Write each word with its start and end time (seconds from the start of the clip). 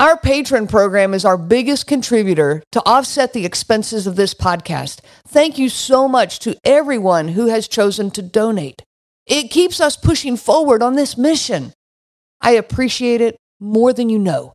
Our 0.00 0.16
patron 0.16 0.66
program 0.66 1.12
is 1.12 1.26
our 1.26 1.36
biggest 1.36 1.86
contributor 1.86 2.62
to 2.72 2.82
offset 2.86 3.34
the 3.34 3.44
expenses 3.44 4.06
of 4.06 4.16
this 4.16 4.32
podcast. 4.32 5.00
Thank 5.28 5.58
you 5.58 5.68
so 5.68 6.08
much 6.08 6.38
to 6.38 6.56
everyone 6.64 7.28
who 7.28 7.48
has 7.48 7.68
chosen 7.68 8.10
to 8.12 8.22
donate. 8.22 8.82
It 9.26 9.50
keeps 9.50 9.78
us 9.78 9.98
pushing 9.98 10.38
forward 10.38 10.82
on 10.82 10.94
this 10.94 11.18
mission. 11.18 11.74
I 12.40 12.52
appreciate 12.52 13.20
it 13.20 13.36
more 13.60 13.92
than 13.92 14.08
you 14.08 14.18
know. 14.18 14.54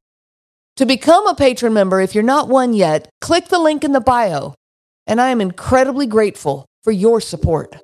To 0.77 0.85
become 0.87 1.27
a 1.27 1.35
patron 1.35 1.73
member, 1.73 2.01
if 2.01 2.15
you're 2.15 2.23
not 2.23 2.49
one 2.49 2.73
yet, 2.73 3.07
click 3.21 3.49
the 3.49 3.59
link 3.59 3.83
in 3.83 3.91
the 3.91 4.01
bio, 4.01 4.55
and 5.05 5.21
I 5.21 5.29
am 5.29 5.41
incredibly 5.41 6.07
grateful 6.07 6.65
for 6.83 6.89
your 6.89 7.21
support. 7.21 7.77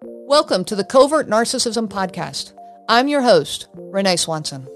Welcome 0.00 0.64
to 0.64 0.74
the 0.74 0.84
Covert 0.84 1.28
Narcissism 1.28 1.86
Podcast. 1.86 2.54
I'm 2.88 3.08
your 3.08 3.20
host, 3.20 3.66
Renee 3.74 4.16
Swanson. 4.16 4.66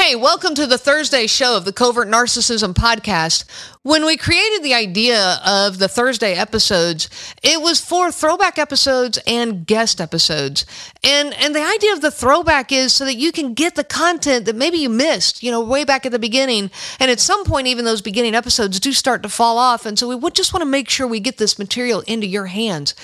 Hey, 0.00 0.16
welcome 0.16 0.54
to 0.54 0.66
the 0.66 0.78
Thursday 0.78 1.26
show 1.26 1.58
of 1.58 1.66
the 1.66 1.74
Covert 1.74 2.08
Narcissism 2.08 2.72
Podcast. 2.72 3.44
When 3.82 4.06
we 4.06 4.16
created 4.16 4.62
the 4.62 4.72
idea 4.72 5.38
of 5.44 5.78
the 5.78 5.88
Thursday 5.88 6.32
episodes, 6.32 7.10
it 7.42 7.60
was 7.60 7.82
for 7.84 8.10
throwback 8.10 8.58
episodes 8.58 9.18
and 9.26 9.66
guest 9.66 10.00
episodes. 10.00 10.64
And 11.04 11.34
and 11.34 11.54
the 11.54 11.62
idea 11.62 11.92
of 11.92 12.00
the 12.00 12.10
throwback 12.10 12.72
is 12.72 12.94
so 12.94 13.04
that 13.04 13.16
you 13.16 13.30
can 13.30 13.52
get 13.52 13.74
the 13.74 13.84
content 13.84 14.46
that 14.46 14.56
maybe 14.56 14.78
you 14.78 14.88
missed, 14.88 15.42
you 15.42 15.50
know, 15.50 15.60
way 15.60 15.84
back 15.84 16.06
at 16.06 16.12
the 16.12 16.18
beginning. 16.18 16.70
And 16.98 17.10
at 17.10 17.20
some 17.20 17.44
point 17.44 17.66
even 17.66 17.84
those 17.84 18.00
beginning 18.00 18.34
episodes 18.34 18.80
do 18.80 18.94
start 18.94 19.22
to 19.24 19.28
fall 19.28 19.58
off, 19.58 19.84
and 19.84 19.98
so 19.98 20.08
we 20.08 20.14
would 20.14 20.34
just 20.34 20.54
want 20.54 20.62
to 20.62 20.66
make 20.66 20.88
sure 20.88 21.06
we 21.06 21.20
get 21.20 21.36
this 21.36 21.58
material 21.58 22.00
into 22.06 22.26
your 22.26 22.46
hands. 22.46 22.94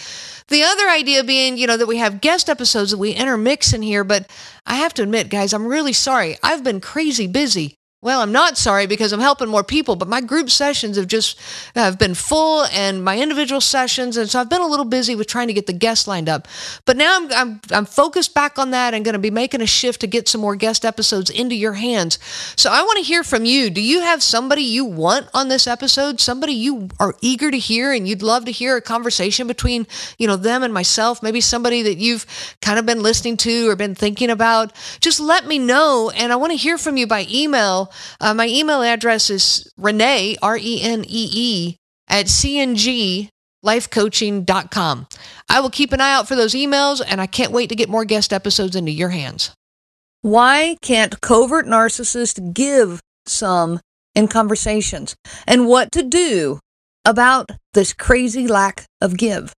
The 0.48 0.62
other 0.62 0.88
idea 0.88 1.24
being, 1.24 1.59
you 1.59 1.66
know, 1.66 1.77
that 1.77 1.88
we 1.88 1.96
have 1.96 2.20
guest 2.20 2.48
episodes 2.48 2.92
that 2.92 2.98
we 2.98 3.10
intermix 3.10 3.73
in 3.73 3.82
here, 3.82 4.04
but 4.04 4.30
I 4.64 4.77
have 4.77 4.95
to 4.95 5.02
admit, 5.02 5.28
guys, 5.28 5.52
I'm 5.52 5.66
really 5.66 5.92
sorry. 5.92 6.37
I've 6.42 6.62
been 6.62 6.80
crazy 6.80 7.27
busy. 7.27 7.78
Well, 8.06 8.20
I'm 8.20 8.30
not 8.30 8.57
sorry 8.57 8.87
because 8.87 9.12
I'm 9.12 9.18
helping 9.18 9.49
more 9.49 9.65
people, 9.65 9.96
but 9.96 10.07
my 10.07 10.21
group 10.21 10.49
sessions 10.49 10.96
have 10.96 11.09
just 11.09 11.40
have 11.74 11.99
been 11.99 12.15
full 12.15 12.65
and 12.66 13.04
my 13.04 13.18
individual 13.18 13.60
sessions 13.60 14.16
and 14.16 14.30
so 14.30 14.38
I've 14.38 14.49
been 14.49 14.60
a 14.60 14.66
little 14.68 14.85
busy 14.85 15.16
with 15.16 15.26
trying 15.26 15.49
to 15.49 15.52
get 15.52 15.66
the 15.66 15.73
guests 15.73 16.07
lined 16.07 16.29
up. 16.29 16.46
But 16.84 16.96
now 16.96 17.16
I'm 17.16 17.32
I'm, 17.32 17.60
I'm 17.73 17.84
focused 17.84 18.32
back 18.32 18.60
on 18.60 18.71
that 18.71 18.95
and 18.95 19.04
going 19.04 19.15
to 19.15 19.18
be 19.18 19.32
making 19.32 19.60
a 19.60 19.66
shift 19.66 20.02
to 20.02 20.07
get 20.07 20.29
some 20.29 20.40
more 20.40 20.54
guest 20.54 20.84
episodes 20.84 21.30
into 21.30 21.57
your 21.57 21.73
hands. 21.73 22.21
So 22.54 22.71
I 22.71 22.80
want 22.82 22.99
to 22.99 23.02
hear 23.02 23.24
from 23.24 23.45
you. 23.45 23.71
Do 23.71 23.80
you 23.80 24.02
have 24.02 24.23
somebody 24.23 24.62
you 24.62 24.84
want 24.84 25.27
on 25.34 25.49
this 25.49 25.66
episode? 25.66 26.21
Somebody 26.21 26.52
you 26.52 26.90
are 27.01 27.16
eager 27.21 27.51
to 27.51 27.59
hear 27.59 27.93
and 27.93 28.07
you'd 28.07 28.23
love 28.23 28.45
to 28.45 28.52
hear 28.52 28.77
a 28.77 28.80
conversation 28.80 29.49
between, 29.49 29.84
you 30.16 30.29
know, 30.29 30.37
them 30.37 30.62
and 30.62 30.73
myself, 30.73 31.24
maybe 31.24 31.40
somebody 31.40 31.82
that 31.82 31.99
you've 31.99 32.24
kind 32.62 32.79
of 32.79 32.87
been 32.87 33.02
listening 33.02 33.37
to 33.38 33.68
or 33.68 33.74
been 33.74 33.96
thinking 33.96 34.30
about. 34.30 34.73
Just 35.01 35.18
let 35.18 35.45
me 35.45 35.59
know 35.59 36.12
and 36.15 36.32
I 36.32 36.37
want 36.37 36.52
to 36.52 36.57
hear 36.57 36.79
from 36.79 36.96
you 36.96 37.09
by 37.09 37.27
email 37.29 37.90
uh, 38.21 38.35
my 38.35 38.49
email 38.49 38.83
address 38.83 39.30
is 39.30 39.73
Renee, 39.77 40.37
R 40.43 40.57
E 40.57 40.83
N 40.83 41.05
E 41.07 41.30
E, 41.33 41.77
at 42.09 42.27
cnglifecoaching.com. 42.27 45.07
I 45.49 45.61
will 45.61 45.71
keep 45.71 45.93
an 45.93 46.01
eye 46.01 46.13
out 46.13 46.27
for 46.29 46.37
those 46.37 46.55
emails, 46.55 47.02
and 47.07 47.21
I 47.21 47.27
can't 47.27 47.52
wait 47.52 47.69
to 47.69 47.77
get 47.77 47.89
more 47.89 48.05
guest 48.05 48.33
episodes 48.33 48.77
into 48.77 48.93
your 48.93 49.11
hands. 49.11 49.52
Why 50.23 50.77
can't 50.83 51.21
covert 51.21 51.67
narcissists 51.67 52.52
give 52.52 53.01
some 53.27 53.80
in 54.15 54.29
conversations? 54.29 55.15
And 55.47 55.69
what 55.69 55.93
to 55.93 56.02
do 56.02 56.59
about 57.05 57.51
this 57.74 57.93
crazy 57.93 58.49
lack 58.49 58.85
of 59.01 59.17
give? 59.17 59.52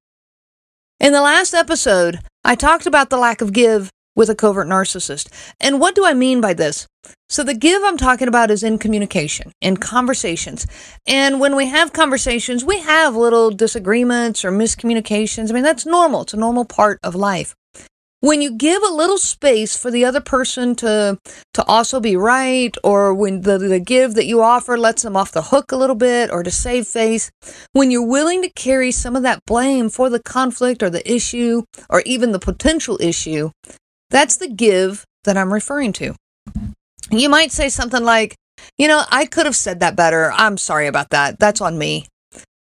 In 0.99 1.13
the 1.13 1.21
last 1.21 1.53
episode, 1.53 2.19
I 2.43 2.55
talked 2.55 2.85
about 2.85 3.09
the 3.09 3.17
lack 3.17 3.41
of 3.41 3.53
give 3.53 3.89
with 4.17 4.29
a 4.29 4.35
covert 4.35 4.67
narcissist. 4.67 5.29
And 5.61 5.79
what 5.79 5.95
do 5.95 6.05
I 6.05 6.13
mean 6.13 6.41
by 6.41 6.53
this? 6.53 6.87
So, 7.29 7.43
the 7.43 7.53
give 7.53 7.83
I'm 7.83 7.97
talking 7.97 8.27
about 8.27 8.51
is 8.51 8.63
in 8.63 8.79
communication, 8.79 9.51
in 9.61 9.77
conversations. 9.77 10.65
And 11.05 11.39
when 11.39 11.55
we 11.55 11.67
have 11.67 11.93
conversations, 11.93 12.65
we 12.65 12.79
have 12.79 13.15
little 13.15 13.51
disagreements 13.51 14.43
or 14.43 14.51
miscommunications. 14.51 15.49
I 15.49 15.53
mean, 15.53 15.63
that's 15.63 15.85
normal, 15.85 16.23
it's 16.23 16.33
a 16.33 16.37
normal 16.37 16.65
part 16.65 16.99
of 17.03 17.15
life. 17.15 17.55
When 18.19 18.41
you 18.41 18.51
give 18.57 18.81
a 18.81 18.93
little 18.93 19.19
space 19.19 19.77
for 19.77 19.91
the 19.91 20.03
other 20.03 20.21
person 20.21 20.75
to 20.77 21.19
to 21.53 21.63
also 21.65 21.99
be 21.99 22.15
right, 22.15 22.75
or 22.83 23.13
when 23.13 23.41
the, 23.41 23.59
the 23.59 23.79
give 23.79 24.15
that 24.15 24.25
you 24.25 24.41
offer 24.41 24.75
lets 24.75 25.03
them 25.03 25.15
off 25.15 25.31
the 25.31 25.43
hook 25.43 25.71
a 25.71 25.77
little 25.77 25.95
bit, 25.95 26.31
or 26.31 26.41
to 26.41 26.49
save 26.49 26.87
face, 26.87 27.29
when 27.73 27.91
you're 27.91 28.07
willing 28.07 28.41
to 28.41 28.49
carry 28.49 28.91
some 28.91 29.15
of 29.15 29.21
that 29.21 29.45
blame 29.45 29.89
for 29.89 30.09
the 30.09 30.21
conflict 30.21 30.81
or 30.81 30.89
the 30.89 31.09
issue, 31.09 31.63
or 31.91 32.01
even 32.07 32.31
the 32.31 32.39
potential 32.39 32.97
issue, 32.99 33.51
that's 34.09 34.37
the 34.37 34.47
give 34.47 35.05
that 35.23 35.37
I'm 35.37 35.53
referring 35.53 35.93
to. 35.93 36.15
You 37.09 37.29
might 37.29 37.51
say 37.51 37.69
something 37.69 38.03
like, 38.03 38.35
you 38.77 38.87
know, 38.87 39.03
I 39.09 39.25
could 39.25 39.45
have 39.45 39.55
said 39.55 39.79
that 39.79 39.95
better. 39.95 40.31
I'm 40.33 40.57
sorry 40.57 40.87
about 40.87 41.09
that. 41.09 41.39
That's 41.39 41.61
on 41.61 41.77
me. 41.77 42.07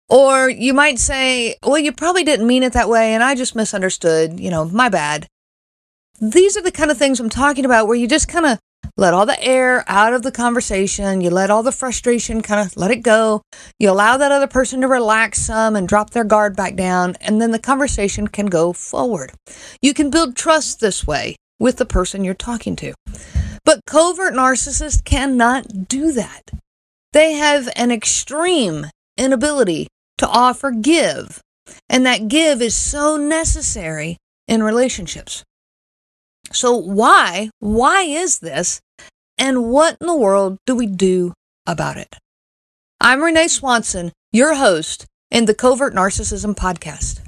Or 0.09 0.49
you 0.49 0.73
might 0.73 0.99
say, 0.99 1.55
well, 1.63 1.77
you 1.77 1.91
probably 1.91 2.23
didn't 2.23 2.47
mean 2.47 2.63
it 2.63 2.73
that 2.73 2.89
way 2.89 3.13
and 3.13 3.23
I 3.23 3.35
just 3.35 3.55
misunderstood. 3.55 4.39
You 4.39 4.49
know, 4.49 4.65
my 4.65 4.89
bad. 4.89 5.27
These 6.19 6.57
are 6.57 6.63
the 6.63 6.71
kind 6.71 6.89
of 6.91 6.97
things 6.97 7.19
I'm 7.19 7.29
talking 7.29 7.65
about 7.65 7.87
where 7.87 7.95
you 7.97 8.07
just 8.07 8.27
kind 8.27 8.45
of 8.45 8.59
let 8.97 9.13
all 9.13 9.27
the 9.27 9.41
air 9.43 9.83
out 9.87 10.13
of 10.13 10.23
the 10.23 10.31
conversation. 10.31 11.21
You 11.21 11.29
let 11.29 11.51
all 11.51 11.61
the 11.61 11.71
frustration 11.71 12.41
kind 12.41 12.65
of 12.65 12.75
let 12.75 12.89
it 12.89 13.03
go. 13.03 13.43
You 13.79 13.91
allow 13.91 14.17
that 14.17 14.31
other 14.31 14.47
person 14.47 14.81
to 14.81 14.87
relax 14.87 15.39
some 15.39 15.75
and 15.75 15.87
drop 15.87 16.09
their 16.09 16.23
guard 16.23 16.55
back 16.55 16.75
down, 16.75 17.15
and 17.21 17.39
then 17.39 17.51
the 17.51 17.59
conversation 17.59 18.27
can 18.27 18.47
go 18.47 18.73
forward. 18.73 19.33
You 19.81 19.93
can 19.93 20.09
build 20.09 20.35
trust 20.35 20.79
this 20.79 21.05
way 21.05 21.35
with 21.59 21.77
the 21.77 21.85
person 21.85 22.23
you're 22.23 22.33
talking 22.33 22.75
to. 22.77 22.93
But 23.63 23.81
covert 23.85 24.33
narcissists 24.33 25.03
cannot 25.03 25.87
do 25.87 26.11
that. 26.13 26.49
They 27.13 27.33
have 27.33 27.69
an 27.75 27.91
extreme 27.91 28.87
inability 29.17 29.87
to 30.17 30.27
offer 30.27 30.71
give, 30.71 31.39
and 31.89 32.05
that 32.05 32.27
give 32.27 32.61
is 32.61 32.75
so 32.75 33.17
necessary 33.17 34.17
in 34.47 34.63
relationships. 34.63 35.43
So, 36.51 36.75
why? 36.75 37.49
Why 37.59 38.03
is 38.03 38.39
this? 38.39 38.81
And 39.37 39.69
what 39.69 39.97
in 40.01 40.07
the 40.07 40.15
world 40.15 40.57
do 40.65 40.75
we 40.75 40.87
do 40.87 41.33
about 41.65 41.97
it? 41.97 42.15
I'm 42.99 43.21
Renee 43.21 43.47
Swanson, 43.47 44.11
your 44.31 44.55
host 44.55 45.05
in 45.29 45.45
the 45.45 45.53
Covert 45.53 45.93
Narcissism 45.93 46.55
Podcast. 46.55 47.21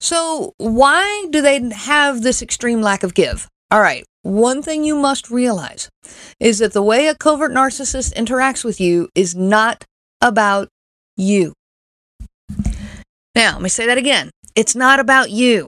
So, 0.00 0.54
why 0.58 1.26
do 1.30 1.42
they 1.42 1.70
have 1.70 2.22
this 2.22 2.40
extreme 2.40 2.80
lack 2.80 3.02
of 3.02 3.14
give? 3.14 3.48
All 3.70 3.80
right, 3.80 4.04
one 4.22 4.62
thing 4.62 4.84
you 4.84 4.96
must 4.96 5.30
realize 5.30 5.90
is 6.40 6.60
that 6.60 6.72
the 6.72 6.82
way 6.82 7.08
a 7.08 7.14
covert 7.14 7.52
narcissist 7.52 8.14
interacts 8.14 8.64
with 8.64 8.80
you 8.80 9.08
is 9.14 9.34
not 9.34 9.84
about 10.22 10.68
you. 11.16 11.52
Now, 13.34 13.52
let 13.54 13.62
me 13.62 13.68
say 13.68 13.86
that 13.86 13.98
again. 13.98 14.30
It's 14.54 14.74
not 14.74 15.00
about 15.00 15.30
you. 15.30 15.66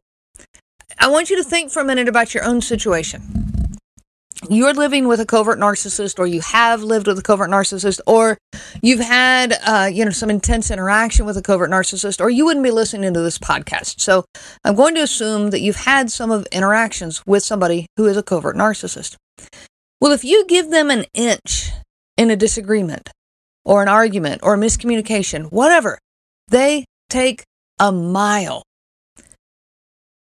I 1.03 1.09
want 1.09 1.31
you 1.31 1.37
to 1.37 1.43
think 1.43 1.71
for 1.73 1.81
a 1.81 1.85
minute 1.85 2.09
about 2.09 2.35
your 2.35 2.45
own 2.45 2.61
situation. 2.61 3.23
You're 4.51 4.75
living 4.75 5.09
with 5.09 5.19
a 5.19 5.25
covert 5.25 5.59
narcissist, 5.59 6.19
or 6.19 6.27
you 6.27 6.43
have 6.43 6.83
lived 6.83 7.07
with 7.07 7.19
a 7.19 7.23
covert 7.23 7.49
narcissist, 7.49 8.01
or 8.07 8.37
you've 8.83 9.01
had, 9.01 9.55
uh, 9.67 9.89
you 9.91 10.05
know, 10.05 10.11
some 10.11 10.29
intense 10.29 10.71
interaction 10.71 11.25
with 11.25 11.39
a 11.39 11.43
covert 11.43 11.71
narcissist, 11.71 12.21
or 12.21 12.29
you 12.29 12.45
wouldn't 12.45 12.65
be 12.65 12.71
listening 12.71 13.15
to 13.15 13.21
this 13.21 13.39
podcast. 13.39 13.99
So 14.01 14.27
I'm 14.63 14.75
going 14.75 14.95
to 14.97 15.03
assume 15.03 15.51
that 15.51 15.61
you've 15.61 15.85
had 15.85 16.11
some 16.11 16.31
of 16.31 16.47
interactions 16.53 17.27
with 17.27 17.43
somebody 17.43 17.87
who 17.97 18.05
is 18.05 18.19
a 18.19 18.23
covert 18.23 18.57
narcissist. 18.57 19.17
Well, 20.03 20.13
if 20.13 20.23
you 20.23 20.45
give 20.47 20.71
them 20.71 20.91
an 20.91 21.07
inch 21.15 21.71
in 22.19 22.31
a 22.31 22.37
disagreement, 22.37 23.09
or 23.65 23.81
an 23.81 23.89
argument, 23.89 24.43
or 24.43 24.55
a 24.55 24.59
miscommunication, 24.59 25.51
whatever, 25.51 25.99
they 26.49 26.85
take 27.09 27.45
a 27.79 27.91
mile 27.91 28.63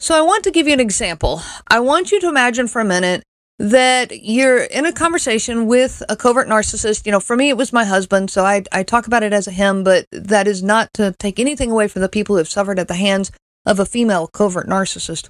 so 0.02 0.18
I 0.18 0.20
want 0.20 0.42
to 0.44 0.50
give 0.50 0.66
you 0.66 0.72
an 0.72 0.80
example. 0.80 1.40
I 1.68 1.78
want 1.78 2.10
you 2.10 2.20
to 2.22 2.28
imagine 2.28 2.66
for 2.66 2.80
a 2.80 2.84
minute 2.84 3.22
that 3.60 4.24
you're 4.24 4.64
in 4.64 4.84
a 4.84 4.92
conversation 4.92 5.68
with 5.68 6.02
a 6.08 6.16
covert 6.16 6.48
narcissist. 6.48 7.06
You 7.06 7.12
know, 7.12 7.20
for 7.20 7.36
me, 7.36 7.50
it 7.50 7.56
was 7.56 7.72
my 7.72 7.84
husband, 7.84 8.28
so 8.28 8.44
I, 8.44 8.64
I 8.72 8.82
talk 8.82 9.06
about 9.06 9.22
it 9.22 9.32
as 9.32 9.46
a 9.46 9.52
him, 9.52 9.84
but 9.84 10.06
that 10.10 10.48
is 10.48 10.60
not 10.60 10.92
to 10.94 11.14
take 11.20 11.38
anything 11.38 11.70
away 11.70 11.86
from 11.86 12.02
the 12.02 12.08
people 12.08 12.34
who 12.34 12.38
have 12.38 12.48
suffered 12.48 12.80
at 12.80 12.88
the 12.88 12.94
hands 12.94 13.30
of 13.64 13.78
a 13.78 13.86
female 13.86 14.26
covert 14.26 14.66
narcissist. 14.66 15.28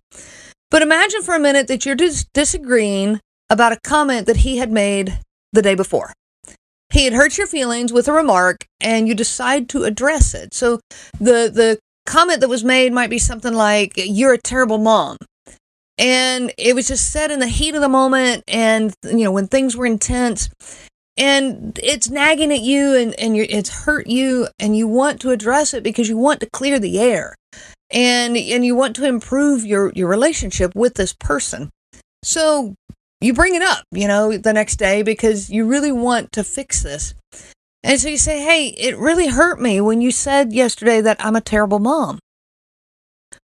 But 0.71 0.81
imagine 0.81 1.21
for 1.21 1.35
a 1.35 1.39
minute 1.39 1.69
that 1.69 1.85
you're 1.85 1.95
disagreeing 2.33 3.21
about 3.51 3.73
a 3.73 3.81
comment 3.85 4.27
that 4.27 4.39
he 4.39 4.57
had 4.57 4.73
made 4.73 5.19
the 5.53 5.61
day 5.61 5.75
before. 5.75 6.15
He 6.91 7.05
had 7.05 7.13
hurt 7.13 7.37
your 7.37 7.47
feelings 7.47 7.93
with 7.93 8.09
a 8.09 8.13
remark 8.13 8.65
and 8.81 9.07
you 9.07 9.15
decide 9.15 9.69
to 9.69 9.85
address 9.85 10.33
it. 10.33 10.55
So 10.55 10.81
the, 11.19 11.51
the 11.53 11.79
comment 12.07 12.41
that 12.41 12.49
was 12.49 12.65
made 12.65 12.93
might 12.93 13.11
be 13.11 13.19
something 13.19 13.55
like, 13.55 13.93
You're 13.97 14.35
a 14.35 14.39
terrible 14.39 14.79
mom. 14.79 15.17
And 15.99 16.53
it 16.59 16.75
was 16.75 16.89
just 16.89 17.11
said 17.11 17.31
in 17.31 17.39
the 17.39 17.47
heat 17.47 17.75
of 17.75 17.81
the 17.81 17.89
moment 17.89 18.45
and, 18.49 18.95
you 19.05 19.25
know, 19.25 19.33
when 19.33 19.47
things 19.47 19.77
were 19.77 19.87
intense. 19.87 20.49
And 21.17 21.79
it's 21.83 22.09
nagging 22.09 22.53
at 22.53 22.61
you 22.61 22.97
and, 22.97 23.15
and 23.21 23.37
it's 23.37 23.85
hurt 23.85 24.07
you 24.07 24.49
and 24.59 24.77
you 24.77 24.89
want 24.89 25.21
to 25.21 25.31
address 25.31 25.75
it 25.75 25.83
because 25.83 26.09
you 26.09 26.17
want 26.17 26.41
to 26.41 26.49
clear 26.51 26.79
the 26.79 26.99
air 26.99 27.37
and 27.91 28.37
and 28.37 28.65
you 28.65 28.75
want 28.75 28.97
to 28.97 29.05
improve 29.05 29.67
your, 29.67 29.93
your 29.95 30.09
relationship 30.09 30.75
with 30.75 30.95
this 30.95 31.13
person. 31.13 31.69
So 32.25 32.75
you 33.21 33.35
bring 33.35 33.55
it 33.55 33.63
up, 33.63 33.85
you 33.93 34.09
know, 34.09 34.37
the 34.37 34.53
next 34.53 34.77
day 34.77 35.03
because 35.03 35.51
you 35.51 35.67
really 35.67 35.93
want 35.93 36.33
to 36.33 36.43
fix 36.43 36.83
this. 36.83 37.15
And 37.84 38.00
so 38.00 38.08
you 38.08 38.19
say, 38.19 38.40
Hey, 38.40 38.69
it 38.69 38.96
really 38.99 39.29
hurt 39.29 39.61
me 39.61 39.81
when 39.81 40.00
you 40.00 40.11
said 40.11 40.52
yesterday 40.52 41.00
that 41.00 41.25
I'm 41.25 41.37
a 41.37 41.40
terrible 41.40 41.79
mom. 41.79 42.19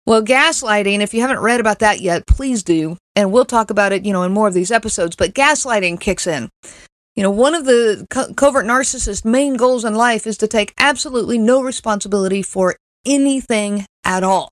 Well, 0.05 0.23
gaslighting, 0.23 1.01
if 1.01 1.13
you 1.13 1.21
haven't 1.21 1.39
read 1.39 1.59
about 1.59 1.79
that 1.79 1.99
yet, 2.01 2.27
please 2.27 2.63
do. 2.63 2.97
And 3.15 3.31
we'll 3.31 3.45
talk 3.45 3.69
about 3.69 3.91
it, 3.91 4.05
you 4.05 4.13
know, 4.13 4.23
in 4.23 4.31
more 4.31 4.47
of 4.47 4.53
these 4.53 4.71
episodes. 4.71 5.15
But 5.15 5.33
gaslighting 5.33 5.99
kicks 5.99 6.27
in. 6.27 6.49
You 7.15 7.23
know, 7.23 7.31
one 7.31 7.55
of 7.55 7.65
the 7.65 8.05
co- 8.09 8.33
covert 8.33 8.65
narcissist's 8.65 9.25
main 9.25 9.55
goals 9.55 9.83
in 9.83 9.95
life 9.95 10.27
is 10.27 10.37
to 10.37 10.47
take 10.47 10.73
absolutely 10.77 11.39
no 11.39 11.63
responsibility 11.63 12.43
for 12.43 12.75
anything 13.05 13.85
at 14.05 14.23
all. 14.23 14.49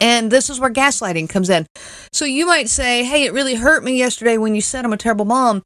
And 0.00 0.30
this 0.30 0.50
is 0.50 0.58
where 0.58 0.70
gaslighting 0.72 1.28
comes 1.28 1.48
in. 1.48 1.66
So 2.12 2.24
you 2.24 2.46
might 2.46 2.68
say, 2.68 3.04
Hey, 3.04 3.24
it 3.24 3.32
really 3.32 3.54
hurt 3.54 3.84
me 3.84 3.96
yesterday 3.96 4.36
when 4.36 4.54
you 4.54 4.60
said 4.60 4.84
I'm 4.84 4.92
a 4.92 4.96
terrible 4.96 5.24
mom. 5.24 5.62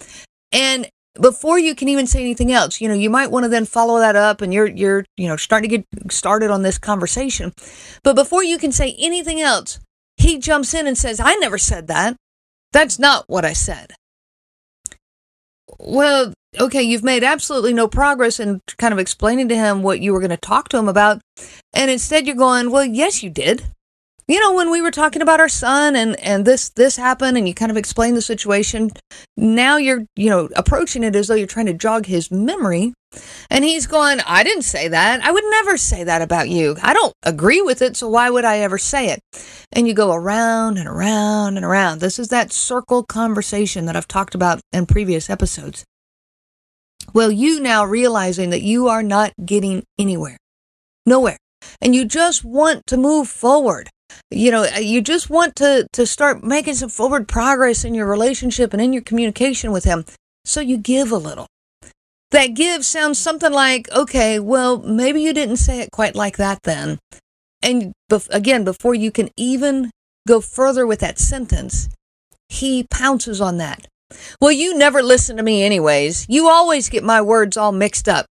And 0.53 0.89
before 1.15 1.59
you 1.59 1.75
can 1.75 1.89
even 1.89 2.07
say 2.07 2.21
anything 2.21 2.53
else, 2.53 2.81
you 2.81 2.89
know, 2.89 2.95
you 2.95 3.11
might 3.11 3.31
want 3.31 3.45
to 3.45 3.49
then 3.49 3.65
follow 3.65 3.99
that 3.99 4.17
up 4.17 4.41
and 4.41 4.55
you're, 4.55 4.69
you're, 4.69 5.05
you 5.17 5.29
know, 5.29 5.37
starting 5.37 5.71
to 5.71 5.79
get 5.79 6.13
started 6.13 6.51
on 6.51 6.63
this 6.63 6.79
conversation. 6.79 7.53
But 8.03 8.15
before 8.15 8.45
you 8.45 8.59
can 8.59 8.73
say 8.73 8.95
anything 8.99 9.41
else, 9.41 9.81
he 10.17 10.39
jumps 10.39 10.75
in 10.75 10.87
and 10.87 10.97
says, 10.97 11.21
I 11.21 11.35
never 11.37 11.59
said 11.59 11.89
that. 11.89 12.17
That's 12.73 12.99
not 12.99 13.25
what 13.27 13.45
I 13.45 13.53
said. 13.53 13.93
Well, 15.79 16.33
okay, 16.59 16.83
you've 16.83 17.05
made 17.05 17.25
absolutely 17.25 17.73
no 17.73 17.89
progress 17.89 18.39
in 18.39 18.61
kind 18.79 18.93
of 18.93 18.99
explaining 18.99 19.49
to 19.49 19.57
him 19.57 19.83
what 19.83 20.01
you 20.01 20.13
were 20.13 20.21
going 20.21 20.31
to 20.31 20.37
talk 20.37 20.69
to 20.69 20.79
him 20.79 20.89
about. 20.89 21.21
And 21.73 21.91
instead 21.91 22.27
you're 22.27 22.37
going, 22.37 22.71
well, 22.71 22.85
yes, 22.85 23.23
you 23.23 23.31
did 23.31 23.65
you 24.31 24.39
know 24.39 24.55
when 24.55 24.71
we 24.71 24.81
were 24.81 24.93
talking 24.93 25.23
about 25.23 25.41
our 25.41 25.49
son 25.49 25.97
and 25.97 26.19
and 26.21 26.45
this 26.45 26.71
this 26.71 26.97
happened 26.97 27.37
and 27.37 27.49
you 27.49 27.55
kind 27.55 27.71
of 27.71 27.77
explained 27.77 28.17
the 28.17 28.23
situation 28.23 28.91
now 29.37 29.77
you're 29.77 30.05
you 30.15 30.31
know 30.31 30.49
approaching 30.55 31.03
it 31.03 31.17
as 31.17 31.27
though 31.27 31.35
you're 31.35 31.47
trying 31.47 31.67
to 31.67 31.75
jog 31.75 32.07
his 32.07 32.31
memory. 32.31 32.93
And 33.51 33.65
he's 33.65 33.89
going 33.89 34.21
i 34.25 34.45
didn't 34.45 34.63
say 34.63 34.87
that. 34.87 35.21
I 35.25 35.33
would 35.33 35.43
never 35.51 35.77
say 35.77 36.05
that 36.05 36.23
about 36.23 36.49
you. 36.49 36.77
I 36.81 36.95
don't 36.95 37.13
agree 37.25 37.61
with 37.61 37.83
it 37.83 37.97
so 37.97 38.09
why 38.09 38.31
would 38.31 38.45
i 38.45 38.59
ever 38.59 38.79
say 38.79 39.09
it? 39.09 39.21
And 39.73 39.89
you 39.89 39.95
go 39.95 40.13
around 40.13 40.79
and 40.79 40.87
around 40.87 41.57
and 41.57 41.67
around. 41.67 41.99
This 41.99 42.21
is 42.21 42.29
that 42.29 42.53
circle 42.53 43.03
conversation 43.03 43.87
that 43.87 43.97
i've 43.97 44.09
talked 44.09 44.37
about 44.37 44.61
in 44.73 44.87
previous 44.87 45.29
episodes. 45.29 45.85
Well 47.13 47.33
you 47.33 47.59
now 47.61 47.85
realizing 47.85 48.51
that 48.51 48.63
you 48.63 48.87
are 48.87 49.03
not 49.03 49.33
getting 49.45 49.83
anywhere 49.99 50.37
nowhere. 51.05 51.39
And 51.81 51.97
you 51.97 52.05
just 52.05 52.45
want 52.45 52.87
to 52.87 52.97
move 52.97 53.29
forward 53.29 53.91
you 54.31 54.51
know 54.51 54.65
uh, 54.65 54.79
you 54.79 55.01
just 55.01 55.31
want 55.31 55.57
to 55.57 55.87
to 55.93 56.07
start 56.07 56.43
making 56.43 56.75
some 56.75 56.89
forward 56.89 57.29
progress 57.29 57.85
in 57.85 57.95
your 57.95 58.07
relationship 58.07 58.73
and 58.73 58.83
in 58.83 58.93
your 58.93 59.03
communication 59.03 59.73
with 59.73 59.85
him. 59.85 60.05
So 60.45 60.61
you 60.61 60.77
give 60.77 61.13
a 61.13 61.17
little. 61.17 61.47
That 62.31 62.55
give 62.55 62.85
sounds 62.85 63.19
something 63.19 63.53
like 63.53 63.91
okay 63.93 64.39
well 64.39 64.79
maybe 64.79 65.23
you 65.23 65.33
didn't 65.33 65.57
say 65.57 65.81
it 65.81 65.91
quite 65.91 66.15
like 66.15 66.37
that 66.37 66.63
then. 66.63 66.99
And 67.63 67.93
bef- 68.11 68.29
again 68.31 68.65
before 68.65 68.95
you 68.95 69.11
can 69.11 69.31
even 69.37 69.91
go 70.27 70.41
further 70.41 70.87
with 70.87 71.01
that 71.01 71.19
sentence 71.19 71.89
he 72.51 72.85
pounces 72.91 73.41
on 73.41 73.59
that. 73.59 73.87
Well, 74.41 74.51
you 74.51 74.77
never 74.77 75.03
listen 75.03 75.37
to 75.37 75.43
me 75.43 75.63
anyways. 75.63 76.27
You 76.29 76.49
always 76.49 76.89
get 76.89 77.05
my 77.05 77.23
words 77.23 77.57
all 77.57 77.71
mixed 77.71 78.09
up. 78.09 78.27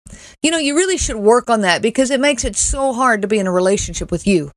You 0.42 0.50
know, 0.50 0.58
you 0.58 0.74
really 0.74 0.96
should 0.96 1.16
work 1.16 1.50
on 1.50 1.60
that 1.60 1.82
because 1.82 2.10
it 2.10 2.18
makes 2.18 2.44
it 2.44 2.56
so 2.56 2.94
hard 2.94 3.20
to 3.22 3.28
be 3.28 3.38
in 3.38 3.46
a 3.46 3.52
relationship 3.52 4.10
with 4.10 4.26
you 4.26 4.50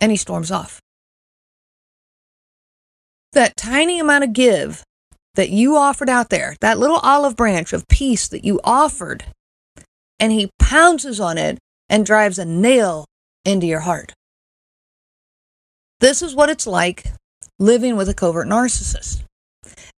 and 0.00 0.10
he 0.10 0.16
storms 0.16 0.50
off. 0.50 0.80
That 3.32 3.56
tiny 3.56 3.98
amount 3.98 4.24
of 4.24 4.32
give 4.32 4.84
that 5.34 5.50
you 5.50 5.76
offered 5.76 6.08
out 6.08 6.30
there, 6.30 6.56
that 6.60 6.78
little 6.78 6.98
olive 6.98 7.36
branch 7.36 7.72
of 7.72 7.88
peace 7.88 8.28
that 8.28 8.44
you 8.44 8.60
offered, 8.62 9.24
and 10.20 10.32
he 10.32 10.50
pounces 10.58 11.18
on 11.18 11.38
it 11.38 11.58
and 11.88 12.06
drives 12.06 12.38
a 12.38 12.44
nail 12.44 13.04
into 13.44 13.66
your 13.66 13.80
heart. 13.80 14.12
This 16.00 16.22
is 16.22 16.34
what 16.34 16.50
it's 16.50 16.66
like 16.66 17.12
living 17.58 17.96
with 17.96 18.08
a 18.08 18.14
covert 18.14 18.46
narcissist. 18.46 19.22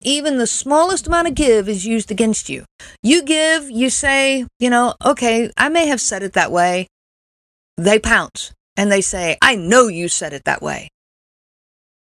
Even 0.02 0.38
the 0.38 0.48
smallest 0.48 1.08
amount 1.08 1.28
of 1.28 1.36
give 1.36 1.68
is 1.68 1.86
used 1.86 2.12
against 2.12 2.48
you. 2.48 2.64
You 3.02 3.24
give, 3.24 3.70
you 3.70 3.90
say, 3.90 4.46
you 4.60 4.70
know, 4.70 4.94
okay, 5.04 5.52
I 5.58 5.70
may 5.70 5.88
have 5.88 6.00
said 6.00 6.22
it 6.22 6.34
that 6.34 6.52
way. 6.52 6.88
They 7.78 8.00
pounce 8.00 8.54
and 8.78 8.92
they 8.92 9.02
say, 9.02 9.38
I 9.42 9.56
know 9.56 9.88
you 9.88 10.08
said 10.08 10.34
it 10.34 10.44
that 10.46 10.62
way. 10.62 10.90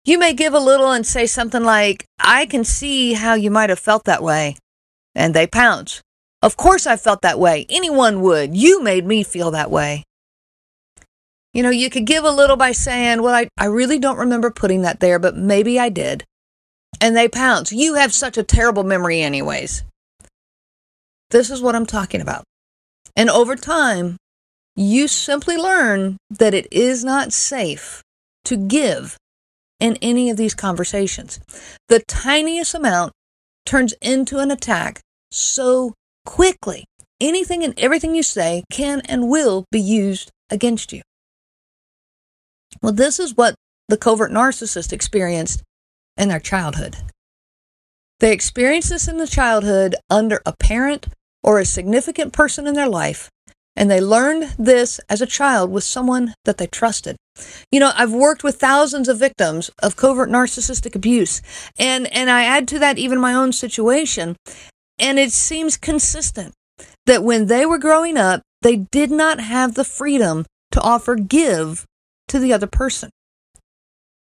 You 0.06 0.18
may 0.18 0.34
give 0.34 0.54
a 0.54 0.60
little 0.60 0.92
and 0.92 1.06
say 1.06 1.26
something 1.26 1.64
like, 1.64 2.06
I 2.20 2.46
can 2.46 2.64
see 2.64 3.14
how 3.14 3.34
you 3.34 3.52
might 3.52 3.70
have 3.70 3.80
felt 3.80 4.06
that 4.06 4.24
way. 4.24 4.56
And 5.14 5.34
they 5.34 5.48
pounce. 5.48 6.02
Of 6.42 6.56
course 6.56 6.88
I 6.88 6.96
felt 6.96 7.22
that 7.22 7.40
way. 7.40 7.66
Anyone 7.70 8.22
would. 8.22 8.56
You 8.56 8.82
made 8.82 9.06
me 9.06 9.24
feel 9.24 9.52
that 9.52 9.70
way. 9.70 10.04
You 11.54 11.64
know, 11.64 11.70
you 11.70 11.90
could 11.90 12.06
give 12.06 12.24
a 12.24 12.32
little 12.32 12.56
by 12.56 12.72
saying, 12.72 13.22
Well, 13.22 13.34
I, 13.34 13.50
I 13.58 13.66
really 13.66 14.00
don't 14.00 14.18
remember 14.18 14.52
putting 14.52 14.84
that 14.84 15.00
there, 15.00 15.20
but 15.20 15.36
maybe 15.36 15.80
I 15.80 15.90
did. 15.90 16.24
And 17.02 17.16
they 17.16 17.28
pounce. 17.28 17.72
You 17.72 17.96
have 17.96 18.14
such 18.14 18.38
a 18.38 18.44
terrible 18.44 18.84
memory, 18.84 19.22
anyways. 19.22 19.84
This 21.32 21.50
is 21.50 21.62
what 21.62 21.76
I'm 21.76 21.86
talking 21.86 22.22
about. 22.22 22.44
And 23.16 23.30
over 23.30 23.56
time, 23.56 24.18
you 24.80 25.10
simply 25.10 25.58
learn 25.58 26.16
that 26.30 26.54
it 26.54 26.66
is 26.72 27.04
not 27.04 27.34
safe 27.34 28.02
to 28.46 28.56
give 28.56 29.18
in 29.78 29.98
any 30.02 30.30
of 30.30 30.38
these 30.38 30.56
conversations. 30.56 31.42
The 31.90 32.02
tiniest 32.08 32.74
amount 32.74 33.12
turns 33.66 33.94
into 34.02 34.40
an 34.40 34.52
attack 34.52 35.02
so 35.32 35.94
quickly. 36.26 36.86
Anything 37.20 37.66
and 37.66 37.78
everything 37.78 38.16
you 38.16 38.24
say 38.24 38.64
can 38.72 39.02
and 39.02 39.28
will 39.28 39.66
be 39.70 39.82
used 39.82 40.32
against 40.50 40.94
you. 40.94 41.02
Well, 42.82 42.94
this 42.94 43.20
is 43.20 43.36
what 43.36 43.56
the 43.90 43.98
covert 43.98 44.32
narcissist 44.32 44.94
experienced 44.94 45.62
in 46.16 46.30
their 46.30 46.40
childhood. 46.40 46.96
They 48.22 48.32
experienced 48.32 48.90
this 48.90 49.10
in 49.10 49.18
the 49.18 49.28
childhood 49.28 49.96
under 50.10 50.42
a 50.46 50.56
parent 50.58 51.08
or 51.44 51.60
a 51.60 51.66
significant 51.66 52.32
person 52.32 52.66
in 52.66 52.76
their 52.76 52.90
life 52.90 53.30
and 53.80 53.90
they 53.90 54.02
learned 54.02 54.56
this 54.60 55.00
as 55.10 55.22
a 55.22 55.26
child 55.26 55.72
with 55.72 55.86
someone 55.86 56.34
that 56.44 56.58
they 56.58 56.68
trusted. 56.68 57.16
You 57.72 57.80
know, 57.80 57.94
I've 57.96 58.12
worked 58.12 58.44
with 58.44 58.60
thousands 58.60 59.08
of 59.08 59.18
victims 59.18 59.72
of 59.82 59.96
covert 59.96 60.30
narcissistic 60.30 60.96
abuse, 60.96 61.42
and, 61.80 62.06
and 62.14 62.30
I 62.30 62.44
add 62.44 62.68
to 62.68 62.80
that 62.80 62.98
even 62.98 63.22
my 63.22 63.34
own 63.34 63.54
situation. 63.54 64.36
And 65.00 65.18
it 65.18 65.32
seems 65.32 65.78
consistent 65.78 66.54
that 67.06 67.24
when 67.24 67.46
they 67.46 67.66
were 67.66 67.78
growing 67.78 68.18
up, 68.18 68.42
they 68.62 68.76
did 68.76 69.12
not 69.12 69.40
have 69.40 69.76
the 69.76 69.86
freedom 69.86 70.46
to 70.72 70.82
offer 70.82 71.16
give 71.16 71.86
to 72.28 72.38
the 72.38 72.52
other 72.52 72.68
person. 72.68 73.10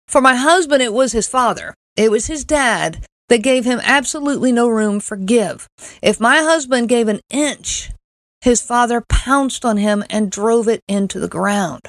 For 0.07 0.21
my 0.21 0.35
husband, 0.35 0.81
it 0.81 0.93
was 0.93 1.11
his 1.11 1.27
father. 1.27 1.75
It 1.97 2.09
was 2.09 2.27
his 2.27 2.45
dad 2.45 3.05
that 3.27 3.43
gave 3.43 3.65
him 3.65 3.81
absolutely 3.83 4.53
no 4.53 4.69
room 4.69 5.01
for 5.01 5.17
give. 5.17 5.67
If 6.01 6.21
my 6.21 6.37
husband 6.37 6.87
gave 6.87 7.09
an 7.09 7.19
inch 7.29 7.91
his 8.41 8.62
father 8.62 9.03
pounced 9.08 9.65
on 9.65 9.77
him 9.77 10.03
and 10.10 10.31
drove 10.31 10.67
it 10.67 10.81
into 10.88 11.19
the 11.19 11.27
ground. 11.27 11.81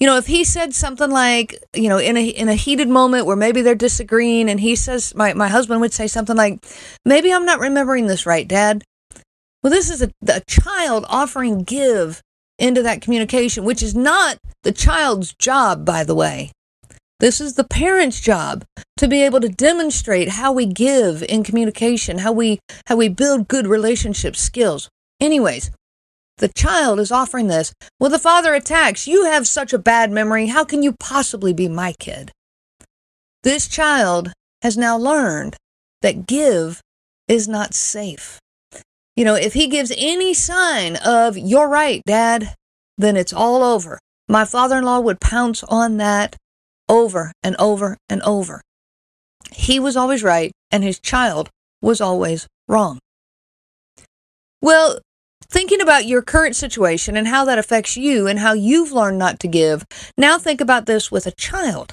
You 0.00 0.06
know, 0.06 0.16
if 0.16 0.26
he 0.26 0.44
said 0.44 0.74
something 0.74 1.10
like, 1.10 1.56
you 1.74 1.88
know, 1.88 1.98
in 1.98 2.16
a 2.16 2.26
in 2.26 2.48
a 2.48 2.54
heated 2.54 2.88
moment 2.88 3.26
where 3.26 3.36
maybe 3.36 3.62
they're 3.62 3.74
disagreeing, 3.74 4.48
and 4.48 4.58
he 4.58 4.74
says, 4.74 5.14
my 5.14 5.34
my 5.34 5.48
husband 5.48 5.80
would 5.80 5.92
say 5.92 6.08
something 6.08 6.36
like, 6.36 6.64
"Maybe 7.04 7.32
I'm 7.32 7.44
not 7.44 7.60
remembering 7.60 8.06
this 8.06 8.26
right, 8.26 8.46
Dad." 8.46 8.82
Well, 9.62 9.72
this 9.72 9.90
is 9.90 10.02
a, 10.02 10.10
a 10.26 10.42
child 10.48 11.04
offering 11.08 11.62
give 11.62 12.20
into 12.58 12.82
that 12.82 13.00
communication, 13.00 13.64
which 13.64 13.82
is 13.82 13.94
not 13.94 14.38
the 14.64 14.72
child's 14.72 15.34
job, 15.34 15.84
by 15.84 16.02
the 16.02 16.14
way. 16.14 16.50
This 17.20 17.40
is 17.40 17.54
the 17.54 17.64
parent's 17.64 18.20
job 18.20 18.64
to 18.96 19.06
be 19.06 19.22
able 19.22 19.40
to 19.40 19.48
demonstrate 19.48 20.30
how 20.30 20.52
we 20.52 20.66
give 20.66 21.22
in 21.22 21.44
communication, 21.44 22.18
how 22.18 22.32
we 22.32 22.58
how 22.86 22.96
we 22.96 23.08
build 23.08 23.46
good 23.46 23.68
relationship 23.68 24.34
skills. 24.34 24.88
Anyways, 25.22 25.70
the 26.38 26.48
child 26.48 26.98
is 26.98 27.12
offering 27.12 27.46
this. 27.46 27.72
Well, 28.00 28.10
the 28.10 28.18
father 28.18 28.54
attacks. 28.54 29.06
You 29.06 29.26
have 29.26 29.46
such 29.46 29.72
a 29.72 29.78
bad 29.78 30.10
memory. 30.10 30.48
How 30.48 30.64
can 30.64 30.82
you 30.82 30.96
possibly 30.98 31.52
be 31.52 31.68
my 31.68 31.92
kid? 32.00 32.32
This 33.44 33.68
child 33.68 34.32
has 34.62 34.76
now 34.76 34.96
learned 34.98 35.54
that 36.00 36.26
give 36.26 36.80
is 37.28 37.46
not 37.46 37.72
safe. 37.72 38.40
You 39.14 39.24
know, 39.24 39.36
if 39.36 39.52
he 39.52 39.68
gives 39.68 39.92
any 39.96 40.34
sign 40.34 40.96
of, 40.96 41.38
you're 41.38 41.68
right, 41.68 42.02
dad, 42.04 42.56
then 42.98 43.16
it's 43.16 43.32
all 43.32 43.62
over. 43.62 44.00
My 44.28 44.44
father 44.44 44.78
in 44.78 44.84
law 44.84 44.98
would 44.98 45.20
pounce 45.20 45.62
on 45.62 45.98
that 45.98 46.34
over 46.88 47.30
and 47.44 47.54
over 47.60 47.96
and 48.08 48.22
over. 48.22 48.60
He 49.52 49.78
was 49.78 49.96
always 49.96 50.24
right, 50.24 50.50
and 50.72 50.82
his 50.82 50.98
child 50.98 51.48
was 51.80 52.00
always 52.00 52.48
wrong. 52.66 52.98
Well, 54.60 54.98
Thinking 55.52 55.82
about 55.82 56.06
your 56.06 56.22
current 56.22 56.56
situation 56.56 57.14
and 57.14 57.28
how 57.28 57.44
that 57.44 57.58
affects 57.58 57.94
you 57.94 58.26
and 58.26 58.38
how 58.38 58.54
you've 58.54 58.90
learned 58.90 59.18
not 59.18 59.38
to 59.40 59.46
give, 59.46 59.84
now 60.16 60.38
think 60.38 60.62
about 60.62 60.86
this 60.86 61.12
with 61.12 61.26
a 61.26 61.30
child. 61.30 61.92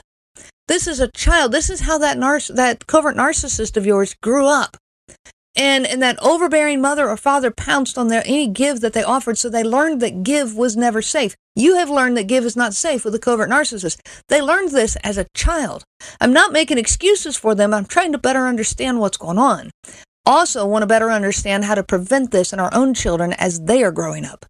This 0.69 0.87
is 0.87 1.01
a 1.01 1.11
child. 1.11 1.51
This 1.51 1.69
is 1.69 1.81
how 1.81 1.97
that 1.97 2.17
that 2.55 2.87
covert 2.87 3.17
narcissist 3.17 3.75
of 3.75 3.85
yours 3.85 4.15
grew 4.23 4.47
up. 4.47 4.77
And, 5.57 5.85
and 5.85 6.01
that 6.01 6.17
overbearing 6.23 6.79
mother 6.79 7.09
or 7.09 7.17
father 7.17 7.51
pounced 7.51 7.97
on 7.97 8.07
their 8.07 8.23
any 8.25 8.47
give 8.47 8.79
that 8.79 8.93
they 8.93 9.03
offered, 9.03 9.37
so 9.37 9.49
they 9.49 9.63
learned 9.63 9.99
that 9.99 10.23
give 10.23 10.55
was 10.55 10.77
never 10.77 11.01
safe. 11.01 11.35
You 11.53 11.75
have 11.75 11.89
learned 11.89 12.15
that 12.15 12.27
give 12.27 12.45
is 12.45 12.55
not 12.55 12.73
safe 12.73 13.03
with 13.03 13.13
a 13.13 13.19
covert 13.19 13.49
narcissist. 13.49 13.99
They 14.29 14.41
learned 14.41 14.71
this 14.71 14.95
as 15.03 15.17
a 15.17 15.27
child. 15.35 15.83
I'm 16.21 16.31
not 16.31 16.53
making 16.53 16.77
excuses 16.77 17.35
for 17.35 17.55
them. 17.55 17.73
I'm 17.73 17.85
trying 17.85 18.13
to 18.13 18.17
better 18.17 18.47
understand 18.47 19.01
what's 19.01 19.17
going 19.17 19.37
on. 19.37 19.71
Also, 20.29 20.63
want 20.63 20.83
to 20.83 20.87
better 20.87 21.09
understand 21.09 21.65
how 21.65 21.73
to 21.73 21.81
prevent 21.81 22.29
this 22.29 22.53
in 22.53 22.59
our 22.59 22.69
own 22.71 22.93
children 22.93 23.33
as 23.33 23.61
they 23.61 23.83
are 23.83 23.91
growing 23.91 24.25
up. 24.25 24.45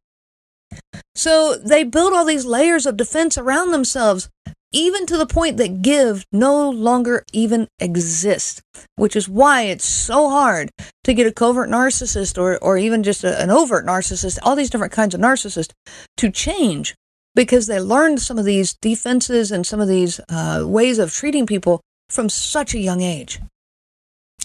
So 1.15 1.55
they 1.55 1.86
build 1.86 2.12
all 2.12 2.25
these 2.25 2.45
layers 2.45 2.86
of 2.86 2.98
defense 2.98 3.38
around 3.38 3.71
themselves 3.71 4.27
even 4.74 5.05
to 5.05 5.17
the 5.17 5.25
point 5.25 5.55
that 5.55 5.81
give 5.81 6.25
no 6.33 6.69
longer 6.69 7.24
even 7.31 7.69
exists, 7.79 8.62
which 8.98 9.15
is 9.15 9.29
why 9.29 9.62
it's 9.62 9.86
so 9.86 10.29
hard 10.29 10.69
to 11.05 11.13
get 11.13 11.25
a 11.25 11.31
covert 11.31 11.69
narcissist 11.69 12.38
or, 12.38 12.57
or 12.57 12.77
even 12.77 13.01
just 13.01 13.24
a, 13.24 13.41
an 13.41 13.50
overt 13.50 13.86
narcissist, 13.86 14.38
all 14.43 14.57
these 14.57 14.69
different 14.69 14.91
kinds 14.91 15.15
of 15.15 15.21
narcissists 15.21 15.71
to 16.17 16.29
change 16.29 16.93
because 17.36 17.67
they 17.67 17.79
learned 17.79 18.19
some 18.21 18.38
of 18.38 18.43
these 18.43 18.75
defenses 18.81 19.50
and 19.50 19.65
some 19.65 19.79
of 19.79 19.88
these 19.88 20.19
uh, 20.27 20.62
ways 20.65 21.00
of 21.00 21.13
treating 21.13 21.45
people 21.45 21.79
from 22.09 22.27
such 22.27 22.74
a 22.74 22.79
young 22.79 23.01
age. 23.01 23.39